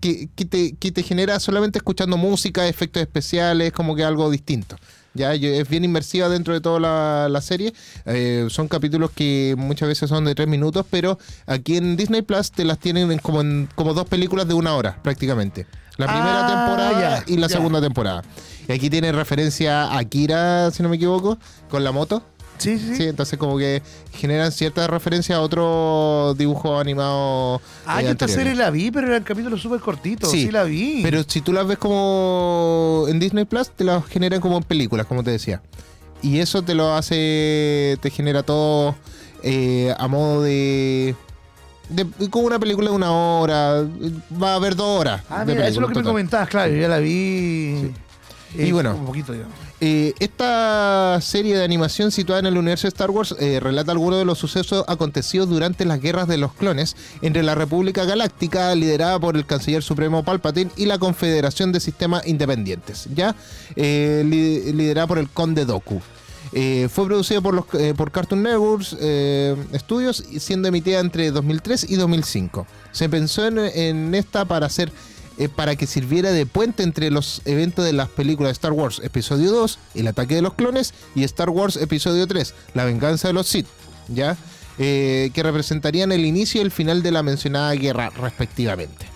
Que, 0.00 0.28
que 0.34 0.44
te, 0.44 0.74
que 0.76 0.92
te 0.92 1.02
genera 1.02 1.40
solamente 1.40 1.78
escuchando 1.78 2.16
música, 2.16 2.66
efectos 2.68 3.00
especiales, 3.02 3.72
como 3.72 3.94
que 3.96 4.04
algo 4.04 4.30
distinto. 4.30 4.76
Ya, 5.14 5.32
es 5.32 5.68
bien 5.68 5.82
inmersiva 5.84 6.28
dentro 6.28 6.52
de 6.52 6.60
toda 6.60 6.78
la, 6.78 7.28
la 7.30 7.40
serie. 7.40 7.72
Eh, 8.04 8.46
son 8.50 8.68
capítulos 8.68 9.10
que 9.12 9.54
muchas 9.56 9.88
veces 9.88 10.10
son 10.10 10.26
de 10.26 10.34
tres 10.34 10.46
minutos, 10.46 10.84
pero 10.90 11.18
aquí 11.46 11.78
en 11.78 11.96
Disney 11.96 12.20
Plus 12.20 12.50
te 12.50 12.64
las 12.64 12.78
tienen 12.78 13.10
en 13.10 13.18
como, 13.18 13.40
en- 13.40 13.66
como 13.74 13.94
dos 13.94 14.06
películas 14.06 14.46
de 14.46 14.52
una 14.54 14.74
hora, 14.76 15.00
prácticamente. 15.02 15.66
La 15.96 16.06
primera 16.06 16.44
Ah, 16.44 16.46
temporada 16.46 17.00
ya, 17.26 17.32
y 17.32 17.38
la 17.38 17.46
ya. 17.46 17.56
segunda 17.56 17.80
temporada. 17.80 18.22
Y 18.68 18.72
aquí 18.72 18.90
tiene 18.90 19.10
referencia 19.12 19.84
a 19.84 19.98
Akira, 19.98 20.70
si 20.70 20.82
no 20.82 20.90
me 20.90 20.96
equivoco, 20.96 21.38
con 21.70 21.82
la 21.82 21.92
moto. 21.92 22.22
Sí, 22.58 22.78
sí, 22.78 22.96
sí. 22.96 23.02
Entonces 23.04 23.38
como 23.38 23.58
que 23.58 23.82
generan 24.12 24.50
cierta 24.52 24.86
referencia 24.86 25.36
a 25.36 25.40
otro 25.40 26.34
dibujo 26.36 26.78
animado. 26.78 27.60
Ah, 27.86 28.00
eh, 28.00 28.04
yo 28.06 28.10
esta 28.12 28.28
serie 28.28 28.54
la 28.54 28.70
vi, 28.70 28.90
pero 28.90 29.06
eran 29.08 29.22
capítulos 29.22 29.60
súper 29.60 29.80
cortitos. 29.80 30.30
Sí. 30.30 30.42
Sí, 30.46 30.50
la 30.50 30.64
vi. 30.64 31.00
Pero 31.02 31.22
si 31.26 31.40
tú 31.40 31.52
las 31.52 31.66
ves 31.66 31.78
como 31.78 33.04
en 33.08 33.18
Disney 33.18 33.44
Plus, 33.44 33.70
te 33.70 33.84
las 33.84 34.04
generan 34.06 34.40
como 34.40 34.56
en 34.56 34.62
películas, 34.64 35.06
como 35.06 35.22
te 35.22 35.30
decía. 35.30 35.60
Y 36.22 36.38
eso 36.40 36.62
te 36.62 36.74
lo 36.74 36.94
hace, 36.94 37.98
te 38.00 38.10
genera 38.10 38.42
todo 38.42 38.94
eh, 39.42 39.94
a 39.98 40.08
modo 40.08 40.42
de, 40.42 41.14
de- 41.90 42.30
como 42.30 42.46
una 42.46 42.58
película 42.58 42.88
de 42.90 42.96
una 42.96 43.12
hora. 43.12 43.84
Va 44.42 44.52
a 44.52 44.54
haber 44.56 44.74
dos 44.76 44.98
horas. 45.00 45.22
ah, 45.28 45.44
mira, 45.46 45.60
eso 45.68 45.74
es 45.74 45.76
lo 45.76 45.88
que 45.88 45.94
me 46.00 46.02
comentabas, 46.04 46.48
claro. 46.48 46.72
Yo 46.72 46.80
ya 46.80 46.88
la 46.88 46.98
vi. 46.98 47.92
Sí. 48.54 48.62
Y 48.62 48.72
bueno. 48.72 48.94
Un 48.96 49.04
poquito, 49.06 49.32
digamos. 49.32 49.54
Eh, 49.80 50.14
esta 50.20 51.18
serie 51.20 51.54
de 51.56 51.62
animación 51.62 52.10
situada 52.10 52.40
en 52.40 52.46
el 52.46 52.56
universo 52.56 52.86
de 52.86 52.88
Star 52.88 53.10
Wars 53.10 53.34
eh, 53.38 53.60
relata 53.60 53.92
algunos 53.92 54.18
de 54.18 54.24
los 54.24 54.38
sucesos 54.38 54.82
acontecidos 54.88 55.50
durante 55.50 55.84
las 55.84 56.00
guerras 56.00 56.28
de 56.28 56.38
los 56.38 56.54
clones 56.54 56.96
entre 57.20 57.42
la 57.42 57.54
República 57.54 58.04
Galáctica, 58.06 58.74
liderada 58.74 59.18
por 59.20 59.36
el 59.36 59.44
Canciller 59.44 59.82
Supremo 59.82 60.24
Palpatine, 60.24 60.70
y 60.76 60.86
la 60.86 60.98
Confederación 60.98 61.72
de 61.72 61.80
Sistemas 61.80 62.26
Independientes, 62.26 63.06
ya 63.14 63.34
Eh, 63.76 64.22
li- 64.24 64.72
liderada 64.72 65.06
por 65.06 65.18
el 65.18 65.28
Conde 65.28 65.66
Doku. 65.66 66.00
Fue 66.88 67.04
producido 67.04 67.42
por, 67.42 67.52
los, 67.52 67.64
por 67.96 68.10
Cartoon 68.10 68.42
Networks 68.44 68.96
eh, 68.98 69.56
Studios, 69.74 70.24
siendo 70.38 70.68
emitida 70.68 71.00
entre 71.00 71.30
2003 71.30 71.90
y 71.90 71.96
2005. 71.96 72.66
Se 72.92 73.10
pensó 73.10 73.46
en, 73.46 73.58
en 73.58 74.14
esta 74.14 74.46
para 74.46 74.64
hacer 74.66 74.90
eh, 75.38 75.48
para 75.48 75.76
que 75.76 75.86
sirviera 75.86 76.32
de 76.32 76.46
puente 76.46 76.82
entre 76.82 77.10
los 77.10 77.42
eventos 77.44 77.84
de 77.84 77.92
las 77.92 78.08
películas 78.08 78.52
Star 78.52 78.72
Wars 78.72 79.00
Episodio 79.02 79.52
2, 79.52 79.78
El 79.94 80.08
ataque 80.08 80.34
de 80.34 80.42
los 80.42 80.54
clones, 80.54 80.94
y 81.14 81.24
Star 81.24 81.50
Wars 81.50 81.76
Episodio 81.76 82.26
3, 82.26 82.54
La 82.74 82.84
venganza 82.84 83.28
de 83.28 83.34
los 83.34 83.46
Sith, 83.46 83.66
¿ya? 84.08 84.36
Eh, 84.78 85.30
que 85.32 85.42
representarían 85.42 86.12
el 86.12 86.24
inicio 86.24 86.60
y 86.60 86.64
el 86.64 86.70
final 86.70 87.02
de 87.02 87.10
la 87.10 87.22
mencionada 87.22 87.72
guerra, 87.72 88.10
respectivamente. 88.10 89.15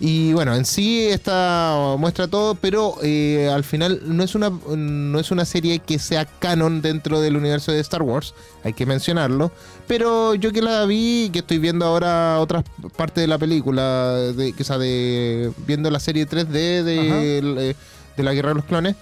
Y 0.00 0.32
bueno, 0.32 0.54
en 0.54 0.64
sí 0.64 1.06
esta 1.06 1.96
muestra 1.98 2.28
todo, 2.28 2.54
pero 2.54 2.96
eh, 3.02 3.50
al 3.52 3.64
final 3.64 4.00
no 4.04 4.22
es, 4.22 4.34
una, 4.34 4.50
no 4.50 5.18
es 5.18 5.30
una 5.30 5.44
serie 5.44 5.78
que 5.80 5.98
sea 5.98 6.24
canon 6.24 6.82
dentro 6.82 7.20
del 7.20 7.36
universo 7.36 7.72
de 7.72 7.80
Star 7.80 8.02
Wars, 8.02 8.34
hay 8.64 8.72
que 8.72 8.86
mencionarlo. 8.86 9.52
Pero 9.86 10.34
yo 10.34 10.52
que 10.52 10.62
la 10.62 10.84
vi, 10.86 11.30
que 11.32 11.40
estoy 11.40 11.58
viendo 11.58 11.84
ahora 11.84 12.38
otras 12.40 12.64
partes 12.96 13.22
de 13.22 13.28
la 13.28 13.38
película, 13.38 14.14
de, 14.14 14.54
o 14.58 14.64
sea, 14.64 14.78
de, 14.78 15.52
viendo 15.66 15.90
la 15.90 16.00
serie 16.00 16.26
3D 16.26 16.82
de, 16.82 17.38
eh, 17.38 17.74
de 18.16 18.22
la 18.22 18.34
Guerra 18.34 18.50
de 18.50 18.54
los 18.56 18.64
Clones, 18.64 18.96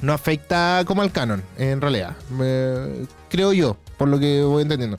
no 0.00 0.12
afecta 0.12 0.82
como 0.86 1.02
al 1.02 1.12
canon, 1.12 1.42
en 1.58 1.80
realidad. 1.80 2.16
Creo 3.28 3.52
yo, 3.52 3.76
por 3.98 4.08
lo 4.08 4.18
que 4.18 4.42
voy 4.42 4.62
entendiendo. 4.62 4.96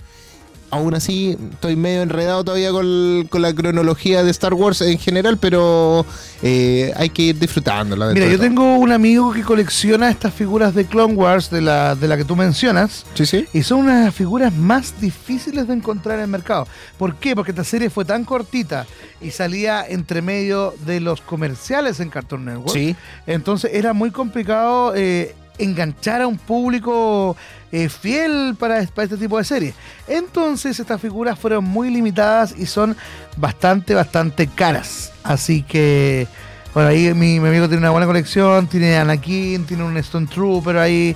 Aún 0.74 0.96
así, 0.96 1.38
estoy 1.52 1.76
medio 1.76 2.02
enredado 2.02 2.44
todavía 2.44 2.72
con, 2.72 3.28
con 3.30 3.42
la 3.42 3.54
cronología 3.54 4.24
de 4.24 4.32
Star 4.32 4.54
Wars 4.56 4.82
en 4.82 4.98
general, 4.98 5.38
pero 5.38 6.06
eh, 6.42 6.92
hay 6.96 7.10
que 7.10 7.22
ir 7.22 7.40
disfrutándola. 7.40 8.08
Mira, 8.08 8.26
yo 8.26 8.38
todo. 8.38 8.48
tengo 8.48 8.76
un 8.78 8.92
amigo 8.92 9.32
que 9.32 9.44
colecciona 9.44 10.10
estas 10.10 10.34
figuras 10.34 10.74
de 10.74 10.86
Clone 10.86 11.14
Wars 11.14 11.50
de 11.52 11.62
la, 11.62 11.96
de 11.96 12.08
la 12.08 12.18
que 12.18 12.26
tú 12.26 12.36
mencionas. 12.36 13.06
Sí, 13.14 13.26
sí. 13.26 13.46
Y 13.54 13.62
son 13.62 13.82
una 13.82 14.00
de 14.00 14.06
las 14.06 14.16
figuras 14.16 14.54
más 14.54 15.00
difíciles 15.00 15.68
de 15.68 15.74
encontrar 15.74 16.18
en 16.18 16.24
el 16.24 16.30
mercado. 16.30 16.68
¿Por 16.98 17.16
qué? 17.16 17.36
Porque 17.36 17.52
esta 17.52 17.64
serie 17.64 17.90
fue 17.90 18.04
tan 18.04 18.26
cortita 18.26 18.88
y 19.22 19.32
salía 19.32 19.86
entre 19.88 20.22
medio 20.22 20.74
de 20.86 21.00
los 21.00 21.22
comerciales 21.22 22.00
en 22.00 22.10
Cartoon 22.10 22.46
Network. 22.46 22.74
Sí. 22.74 22.96
Entonces 23.28 23.72
era 23.74 23.94
muy 23.94 24.12
complicado 24.12 24.94
eh, 24.96 25.36
enganchar 25.58 26.22
a 26.22 26.28
un 26.28 26.38
público 26.38 27.36
eh, 27.72 27.90
fiel 27.90 28.56
para, 28.58 28.80
este 28.80 29.18
tipo 29.18 29.38
de 29.38 29.44
series. 29.44 29.76
Entonces 30.08 30.80
estas 30.80 31.00
figuras 31.00 31.38
fueron 31.38 31.64
muy 31.64 31.90
limitadas 31.90 32.56
y 32.58 32.66
son 32.66 32.96
bastante, 33.38 33.94
bastante 33.94 34.48
caras. 34.48 35.12
Así 35.24 35.64
que, 35.64 36.28
bueno, 36.74 36.90
ahí 36.90 37.14
mi, 37.14 37.40
mi 37.40 37.48
amigo 37.48 37.68
tiene 37.68 37.80
una 37.80 37.92
buena 37.92 38.08
colección, 38.08 38.68
tiene 38.68 38.98
Anakin, 38.98 39.66
tiene 39.66 39.84
un 39.84 39.98
Stone 39.98 40.28
Trooper 40.28 40.78
ahí, 40.78 41.16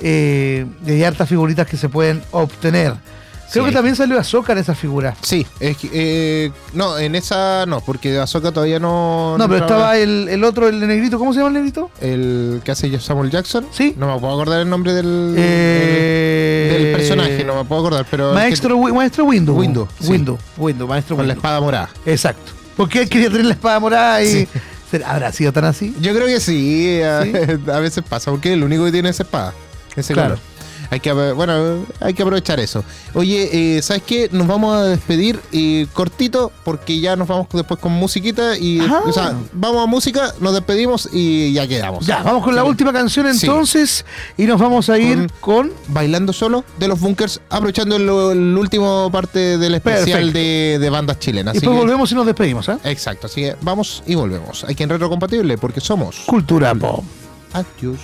eh, 0.00 0.66
y 0.86 0.90
hay 0.90 1.04
hartas 1.04 1.28
figuritas 1.28 1.66
que 1.66 1.76
se 1.76 1.88
pueden 1.88 2.22
obtener. 2.30 2.94
Creo 3.50 3.64
Sí. 3.64 3.70
que 3.70 3.74
también 3.74 3.96
salió 3.96 4.18
Ahsoka 4.18 4.52
en 4.52 4.58
esa 4.58 4.74
figura. 4.74 5.14
Sí, 5.22 5.46
es 5.58 5.76
que, 5.78 5.88
eh, 5.92 6.52
no, 6.74 6.98
en 6.98 7.14
esa 7.14 7.64
no, 7.66 7.80
porque 7.80 8.18
Ahsoka 8.18 8.52
todavía 8.52 8.78
no. 8.78 9.36
No, 9.38 9.48
pero 9.48 9.60
estaba 9.64 9.96
el, 9.96 10.28
el 10.28 10.44
otro, 10.44 10.68
el 10.68 10.86
negrito, 10.86 11.18
¿cómo 11.18 11.32
se 11.32 11.38
llama 11.38 11.48
el 11.48 11.54
negrito? 11.54 11.90
El 12.00 12.60
que 12.62 12.72
hace 12.72 13.00
Samuel 13.00 13.30
Jackson. 13.30 13.66
Sí. 13.72 13.94
No 13.96 14.12
me 14.14 14.20
puedo 14.20 14.34
acordar 14.34 14.60
el 14.60 14.68
nombre 14.68 14.92
del, 14.92 15.34
Eh, 15.38 16.68
del, 16.72 16.82
del 16.84 16.96
personaje, 16.96 17.44
no 17.44 17.56
me 17.56 17.64
puedo 17.64 17.80
acordar, 17.86 18.06
pero. 18.10 18.28
que- 18.30 18.34
Maestro, 18.34 18.78
maestro. 18.78 19.24
Windu, 19.24 19.52
sí. 20.00 20.08
Windu, 20.10 20.38
Windu, 20.58 20.86
maestro 20.86 21.16
con 21.16 21.26
la 21.26 21.32
espada 21.34 21.60
morada. 21.60 21.88
Exacto. 22.04 22.52
Porque 22.76 23.02
él 23.02 23.08
quería 23.08 23.28
tener 23.30 23.46
la 23.46 23.54
espada 23.54 23.80
morada 23.80 24.22
y. 24.22 24.26
Sí. 24.26 24.48
¿Será- 24.90 25.10
¿Habrá 25.10 25.32
sido 25.32 25.52
tan 25.52 25.64
así? 25.64 25.94
Yo 26.00 26.14
creo 26.14 26.26
que 26.26 26.40
sí, 26.40 27.00
a, 27.02 27.22
¿Sí? 27.22 27.32
a 27.72 27.78
veces 27.78 28.04
pasa, 28.08 28.30
porque 28.30 28.50
es 28.50 28.54
el 28.54 28.64
único 28.64 28.84
que 28.84 28.92
tiene 28.92 29.08
esa 29.10 29.22
espada, 29.22 29.52
ese 29.96 30.12
Claro. 30.14 30.36
color. 30.36 30.40
Hay 30.90 31.00
que, 31.00 31.12
bueno, 31.12 31.84
hay 32.00 32.14
que 32.14 32.22
aprovechar 32.22 32.60
eso. 32.60 32.82
Oye, 33.14 33.76
eh, 33.76 33.82
¿sabes 33.82 34.02
qué? 34.04 34.28
Nos 34.32 34.46
vamos 34.46 34.74
a 34.76 34.84
despedir 34.84 35.38
eh, 35.52 35.86
cortito 35.92 36.50
porque 36.64 36.98
ya 37.00 37.14
nos 37.16 37.28
vamos 37.28 37.46
después 37.52 37.78
con 37.80 37.92
musiquita 37.92 38.56
y, 38.56 38.80
o 38.80 39.12
sea, 39.12 39.34
vamos 39.52 39.82
a 39.82 39.86
música, 39.86 40.34
nos 40.40 40.54
despedimos 40.54 41.08
y 41.12 41.52
ya 41.52 41.66
quedamos. 41.66 42.06
Ya, 42.06 42.22
vamos 42.22 42.42
con 42.44 42.54
la 42.54 42.64
última 42.64 42.92
canción 42.92 43.26
Sí. 43.34 43.46
entonces 43.46 44.04
y 44.36 44.44
nos 44.44 44.60
vamos 44.60 44.88
a 44.88 44.98
ir 44.98 45.30
con... 45.40 45.72
Bailando 45.88 46.32
solo 46.32 46.64
de 46.78 46.88
los 46.88 47.00
bunkers, 47.00 47.40
aprovechando 47.50 47.96
el, 47.96 48.02
el 48.02 48.56
último 48.58 49.10
parte 49.12 49.58
del 49.58 49.74
especial 49.74 50.32
de, 50.32 50.78
de 50.80 50.90
bandas 50.90 51.18
chilenas. 51.18 51.54
Y 51.54 51.58
después 51.60 51.74
que- 51.76 51.80
volvemos 51.82 52.10
y 52.12 52.14
nos 52.14 52.26
despedimos, 52.26 52.68
¿ah? 52.68 52.78
Exacto, 52.84 53.26
así 53.26 53.42
que 53.42 53.56
vamos 53.62 54.02
y 54.06 54.14
volvemos. 54.14 54.64
Aquí 54.64 54.82
en 54.82 54.88
Retrocompatible 54.88 55.58
porque 55.58 55.80
somos. 55.80 56.16
Cultura 56.26 56.74
Pop. 56.74 57.04
Adiós. 57.52 57.98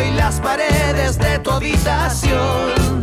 Y 0.00 0.10
las 0.12 0.40
paredes 0.40 1.18
de 1.18 1.38
tu 1.40 1.50
habitación. 1.50 3.02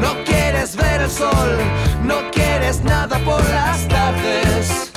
No 0.00 0.24
quieres 0.24 0.76
ver 0.76 1.02
el 1.02 1.10
sol, 1.10 1.58
no 2.04 2.30
quieres 2.30 2.82
nada 2.82 3.18
por 3.20 3.42
las 3.50 3.88
tardes. 3.88 4.92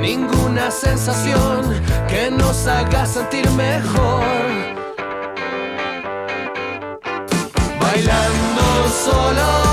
ninguna 0.00 0.70
sensación 0.70 1.62
que 2.08 2.30
nos 2.30 2.66
haga 2.66 3.04
sentir 3.04 3.48
mejor. 3.50 4.24
Bailando 7.80 8.88
solo 9.04 9.68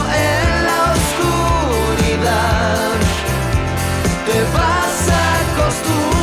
a 5.66 5.68
acostumbrar 5.68 6.15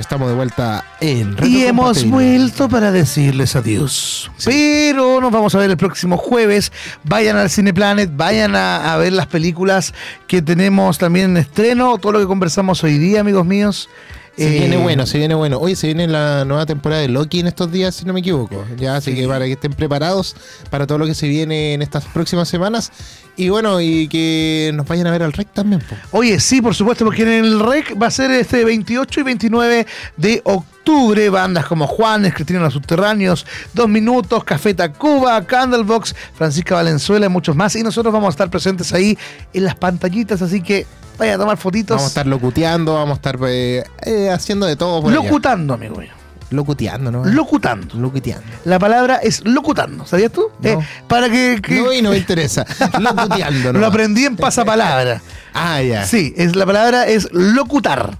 Estamos 0.00 0.28
de 0.28 0.34
vuelta 0.34 0.84
en 1.00 1.36
Y 1.44 1.64
hemos 1.64 2.04
vuelto 2.04 2.68
para 2.68 2.90
decirles 2.90 3.54
adiós. 3.54 4.30
Pero 4.44 5.20
nos 5.20 5.30
vamos 5.30 5.54
a 5.54 5.58
ver 5.58 5.70
el 5.70 5.76
próximo 5.76 6.16
jueves. 6.16 6.72
Vayan 7.04 7.36
al 7.36 7.50
Cineplanet, 7.50 8.10
vayan 8.16 8.56
a, 8.56 8.94
a 8.94 8.96
ver 8.96 9.12
las 9.12 9.26
películas 9.26 9.92
que 10.26 10.40
tenemos 10.40 10.98
también 10.98 11.32
en 11.32 11.36
estreno. 11.36 11.98
Todo 11.98 12.12
lo 12.12 12.18
que 12.20 12.26
conversamos 12.26 12.82
hoy 12.82 12.98
día, 12.98 13.20
amigos 13.20 13.44
míos. 13.44 13.88
Se 14.40 14.56
Eh, 14.56 14.58
viene 14.60 14.76
bueno, 14.78 15.04
se 15.06 15.18
viene 15.18 15.34
bueno. 15.34 15.58
Oye, 15.58 15.76
se 15.76 15.86
viene 15.88 16.06
la 16.08 16.44
nueva 16.46 16.64
temporada 16.64 17.02
de 17.02 17.08
Loki 17.08 17.40
en 17.40 17.46
estos 17.46 17.70
días, 17.70 17.94
si 17.94 18.06
no 18.06 18.12
me 18.14 18.20
equivoco. 18.20 18.64
Ya, 18.78 18.96
así 18.96 19.14
que 19.14 19.28
para 19.28 19.44
que 19.44 19.52
estén 19.52 19.72
preparados 19.74 20.34
para 20.70 20.86
todo 20.86 20.96
lo 20.98 21.06
que 21.06 21.14
se 21.14 21.28
viene 21.28 21.74
en 21.74 21.82
estas 21.82 22.04
próximas 22.06 22.48
semanas. 22.48 22.90
Y 23.36 23.48
bueno, 23.50 23.80
y 23.80 24.08
que 24.08 24.70
nos 24.74 24.86
vayan 24.86 25.06
a 25.06 25.10
ver 25.10 25.22
al 25.22 25.32
REC 25.32 25.52
también. 25.52 25.80
po. 25.82 25.94
Oye, 26.18 26.40
sí, 26.40 26.60
por 26.62 26.74
supuesto, 26.74 27.04
porque 27.04 27.22
en 27.22 27.28
el 27.44 27.60
REC 27.60 28.00
va 28.00 28.06
a 28.06 28.10
ser 28.10 28.30
este 28.30 28.64
28 28.64 29.20
y 29.20 29.22
29 29.22 29.86
de 30.16 30.40
octubre. 30.44 30.70
Bandas 31.30 31.66
como 31.66 31.86
Juanes, 31.86 32.34
Cristina 32.34 32.60
Los 32.60 32.72
Subterráneos, 32.72 33.46
Dos 33.74 33.88
Minutos, 33.88 34.42
Café 34.44 34.74
Tacuba, 34.74 35.44
Candlebox, 35.46 36.14
Francisca 36.34 36.74
Valenzuela 36.74 37.26
y 37.26 37.28
muchos 37.28 37.54
más. 37.54 37.76
Y 37.76 37.82
nosotros 37.82 38.12
vamos 38.12 38.28
a 38.28 38.30
estar 38.30 38.50
presentes 38.50 38.92
ahí 38.92 39.16
en 39.52 39.64
las 39.64 39.76
pantallitas, 39.76 40.42
así 40.42 40.60
que 40.62 40.86
vayan 41.18 41.36
a 41.36 41.38
tomar 41.38 41.56
fotitos. 41.58 41.96
Vamos 41.96 42.04
a 42.04 42.08
estar 42.08 42.26
locuteando, 42.26 42.94
vamos 42.94 43.12
a 43.12 43.14
estar 43.16 43.38
eh, 43.46 43.84
eh, 44.04 44.30
haciendo 44.30 44.66
de 44.66 44.74
todo. 44.76 45.00
por 45.02 45.12
allá. 45.12 45.22
locutando, 45.22 45.74
amigo 45.74 45.96
mío. 45.96 46.10
Locuteando, 46.50 47.12
¿no? 47.12 47.24
Locutando. 47.24 47.94
Locuteando. 47.94 48.44
La 48.64 48.80
palabra 48.80 49.16
es 49.22 49.44
locutando, 49.46 50.04
¿sabías 50.04 50.32
tú? 50.32 50.48
No. 50.60 50.68
Eh, 50.68 50.78
para 51.06 51.28
que, 51.30 51.60
que- 51.62 51.80
No, 51.80 51.92
y 51.92 52.02
no 52.02 52.10
me 52.10 52.16
interesa. 52.16 52.66
Locuteando, 52.98 53.68
lo 53.68 53.72
nomás. 53.74 53.90
aprendí 53.90 54.24
en 54.24 54.36
pasapalabra. 54.36 55.22
Ah, 55.54 55.80
ya. 55.82 56.04
Sí, 56.04 56.34
es, 56.36 56.56
la 56.56 56.66
palabra 56.66 57.06
es 57.06 57.28
locutar. 57.32 58.18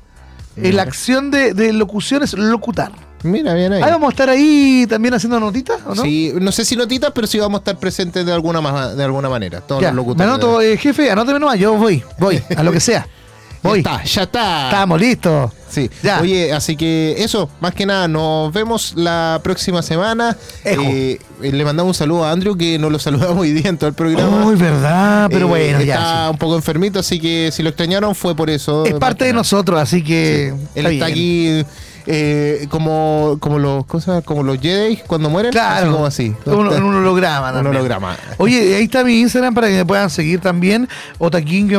Eh. 0.56 0.72
La 0.72 0.82
acción 0.82 1.30
de, 1.30 1.54
de 1.54 1.72
locución 1.72 2.22
es 2.22 2.34
locutar. 2.34 2.92
Mira, 3.22 3.52
bien 3.54 3.72
ahí. 3.74 3.82
Vamos 3.82 4.08
a 4.08 4.10
estar 4.12 4.30
ahí 4.30 4.86
también 4.88 5.12
haciendo 5.14 5.38
notitas, 5.38 5.78
¿o 5.86 5.94
no? 5.94 6.02
Sí, 6.02 6.32
no 6.40 6.50
sé 6.52 6.64
si 6.64 6.74
notitas, 6.74 7.12
pero 7.14 7.26
sí 7.26 7.38
vamos 7.38 7.58
a 7.58 7.60
estar 7.60 7.78
presentes 7.78 8.24
de 8.24 8.32
alguna, 8.32 8.60
ma- 8.62 8.94
de 8.94 9.04
alguna 9.04 9.28
manera. 9.28 9.60
Todos 9.60 9.82
Ya, 9.82 9.88
los 9.88 9.96
me 9.96 10.02
locutores. 10.02 10.28
anoto, 10.32 10.60
eh, 10.62 10.76
jefe, 10.78 11.10
anóteme 11.10 11.38
nomás, 11.38 11.58
yo 11.58 11.74
voy, 11.74 12.02
voy, 12.18 12.42
a 12.56 12.62
lo 12.62 12.72
que 12.72 12.80
sea. 12.80 13.06
Ya 13.62 13.74
está, 13.76 14.04
ya 14.04 14.22
está. 14.22 14.64
Estamos 14.70 15.00
listos. 15.00 15.52
Sí. 15.68 15.88
Ya. 16.02 16.20
Oye, 16.20 16.52
así 16.52 16.76
que 16.76 17.14
eso, 17.18 17.48
más 17.60 17.74
que 17.74 17.86
nada, 17.86 18.08
nos 18.08 18.52
vemos 18.52 18.94
la 18.96 19.38
próxima 19.42 19.82
semana. 19.82 20.36
Ejo. 20.64 20.82
Eh, 20.82 21.18
le 21.42 21.64
mandamos 21.64 21.90
un 21.90 21.94
saludo 21.94 22.24
a 22.24 22.32
Andrew, 22.32 22.56
que 22.56 22.78
nos 22.78 22.90
lo 22.90 22.98
saludamos 22.98 23.38
hoy 23.38 23.52
día 23.52 23.68
en 23.68 23.78
todo 23.78 23.88
el 23.88 23.94
programa. 23.94 24.44
Uy, 24.46 24.56
verdad, 24.56 25.28
pero 25.30 25.46
Eh, 25.46 25.48
bueno, 25.48 25.78
Está 25.78 25.84
ya. 25.84 26.24
sí. 26.26 26.30
un 26.32 26.38
poco 26.38 26.56
enfermito, 26.56 26.98
así 26.98 27.20
que 27.20 27.50
si 27.52 27.62
lo 27.62 27.68
extrañaron 27.68 28.14
fue 28.14 28.34
por 28.34 28.50
eso. 28.50 28.84
Es 28.86 28.94
parte 28.94 29.26
de 29.26 29.32
nosotros, 29.32 29.78
así 29.80 30.02
que. 30.02 30.54
Él 30.74 30.86
está 30.86 31.06
aquí 31.06 31.64
eh, 32.12 32.66
como, 32.70 33.36
como 33.38 33.60
los 33.60 33.86
cosas, 33.86 34.24
como 34.24 34.42
los 34.42 34.58
Jedi 34.60 34.96
cuando 35.06 35.30
mueren. 35.30 35.52
Claro, 35.52 35.86
Así 35.86 35.92
como 35.92 36.06
así. 36.06 36.34
Un, 36.44 36.66
un 36.82 36.94
holograma. 36.96 37.48
Un 37.50 37.54
también. 37.54 37.76
holograma. 37.76 38.16
Oye, 38.38 38.74
ahí 38.74 38.82
está 38.84 39.04
mi 39.04 39.20
Instagram 39.20 39.54
para 39.54 39.68
que 39.68 39.74
me 39.74 39.84
puedan 39.84 40.10
seguir 40.10 40.40
también. 40.40 40.88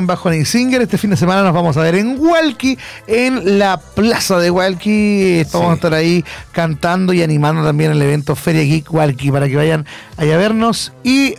bajo 0.08 0.30
Singer. 0.46 0.82
Este 0.82 0.98
fin 0.98 1.10
de 1.10 1.18
semana 1.18 1.44
nos 1.44 1.54
vamos 1.54 1.76
a 1.76 1.82
ver 1.82 1.96
en 1.96 2.18
Walkie, 2.18 2.78
en 3.08 3.60
la 3.60 3.76
plaza 3.78 4.40
de 4.40 4.50
Walkie. 4.52 5.44
Vamos 5.52 5.68
Sí. 5.68 5.72
a 5.72 5.74
estar 5.76 5.94
ahí 5.94 6.24
cantando 6.54 7.12
y 7.12 7.22
animando 7.22 7.62
también 7.66 7.92
el 7.92 8.02
evento 8.02 8.34
Feria 8.38 8.64
Geek 8.64 8.94
Walkie 8.94 9.32
para 9.32 9.50
que 9.50 9.58
vayan 9.58 9.86
allá 10.16 10.36
a 10.36 10.38
vernos. 10.38 10.94
Y 11.04 11.36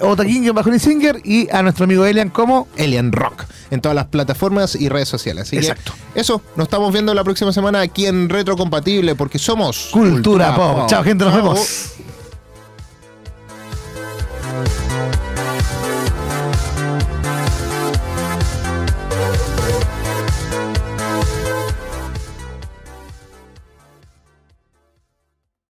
bajo 0.52 0.70
Singer 0.78 1.20
y 1.24 1.48
a 1.50 1.62
nuestro 1.62 1.84
amigo 1.84 2.04
Elian 2.04 2.28
como. 2.28 2.68
Alien 2.78 3.10
Rock 3.10 3.44
en 3.70 3.80
todas 3.80 3.96
las 3.96 4.04
plataformas 4.08 4.74
y 4.74 4.90
redes 4.90 5.08
sociales. 5.08 5.44
Así 5.44 5.56
Exacto. 5.56 5.94
que 6.12 6.20
eso, 6.20 6.42
nos 6.56 6.66
estamos 6.66 6.92
viendo 6.92 7.14
la 7.14 7.24
próxima 7.24 7.54
semana 7.54 7.80
aquí 7.80 8.04
en 8.04 8.28
Retrocompatible 8.28 8.81
porque 9.16 9.38
somos 9.38 9.88
Cultura 9.90 10.54
Pop. 10.54 10.86
Chao, 10.88 11.02
gente, 11.02 11.24
nos 11.24 11.34
vemos. 11.34 11.92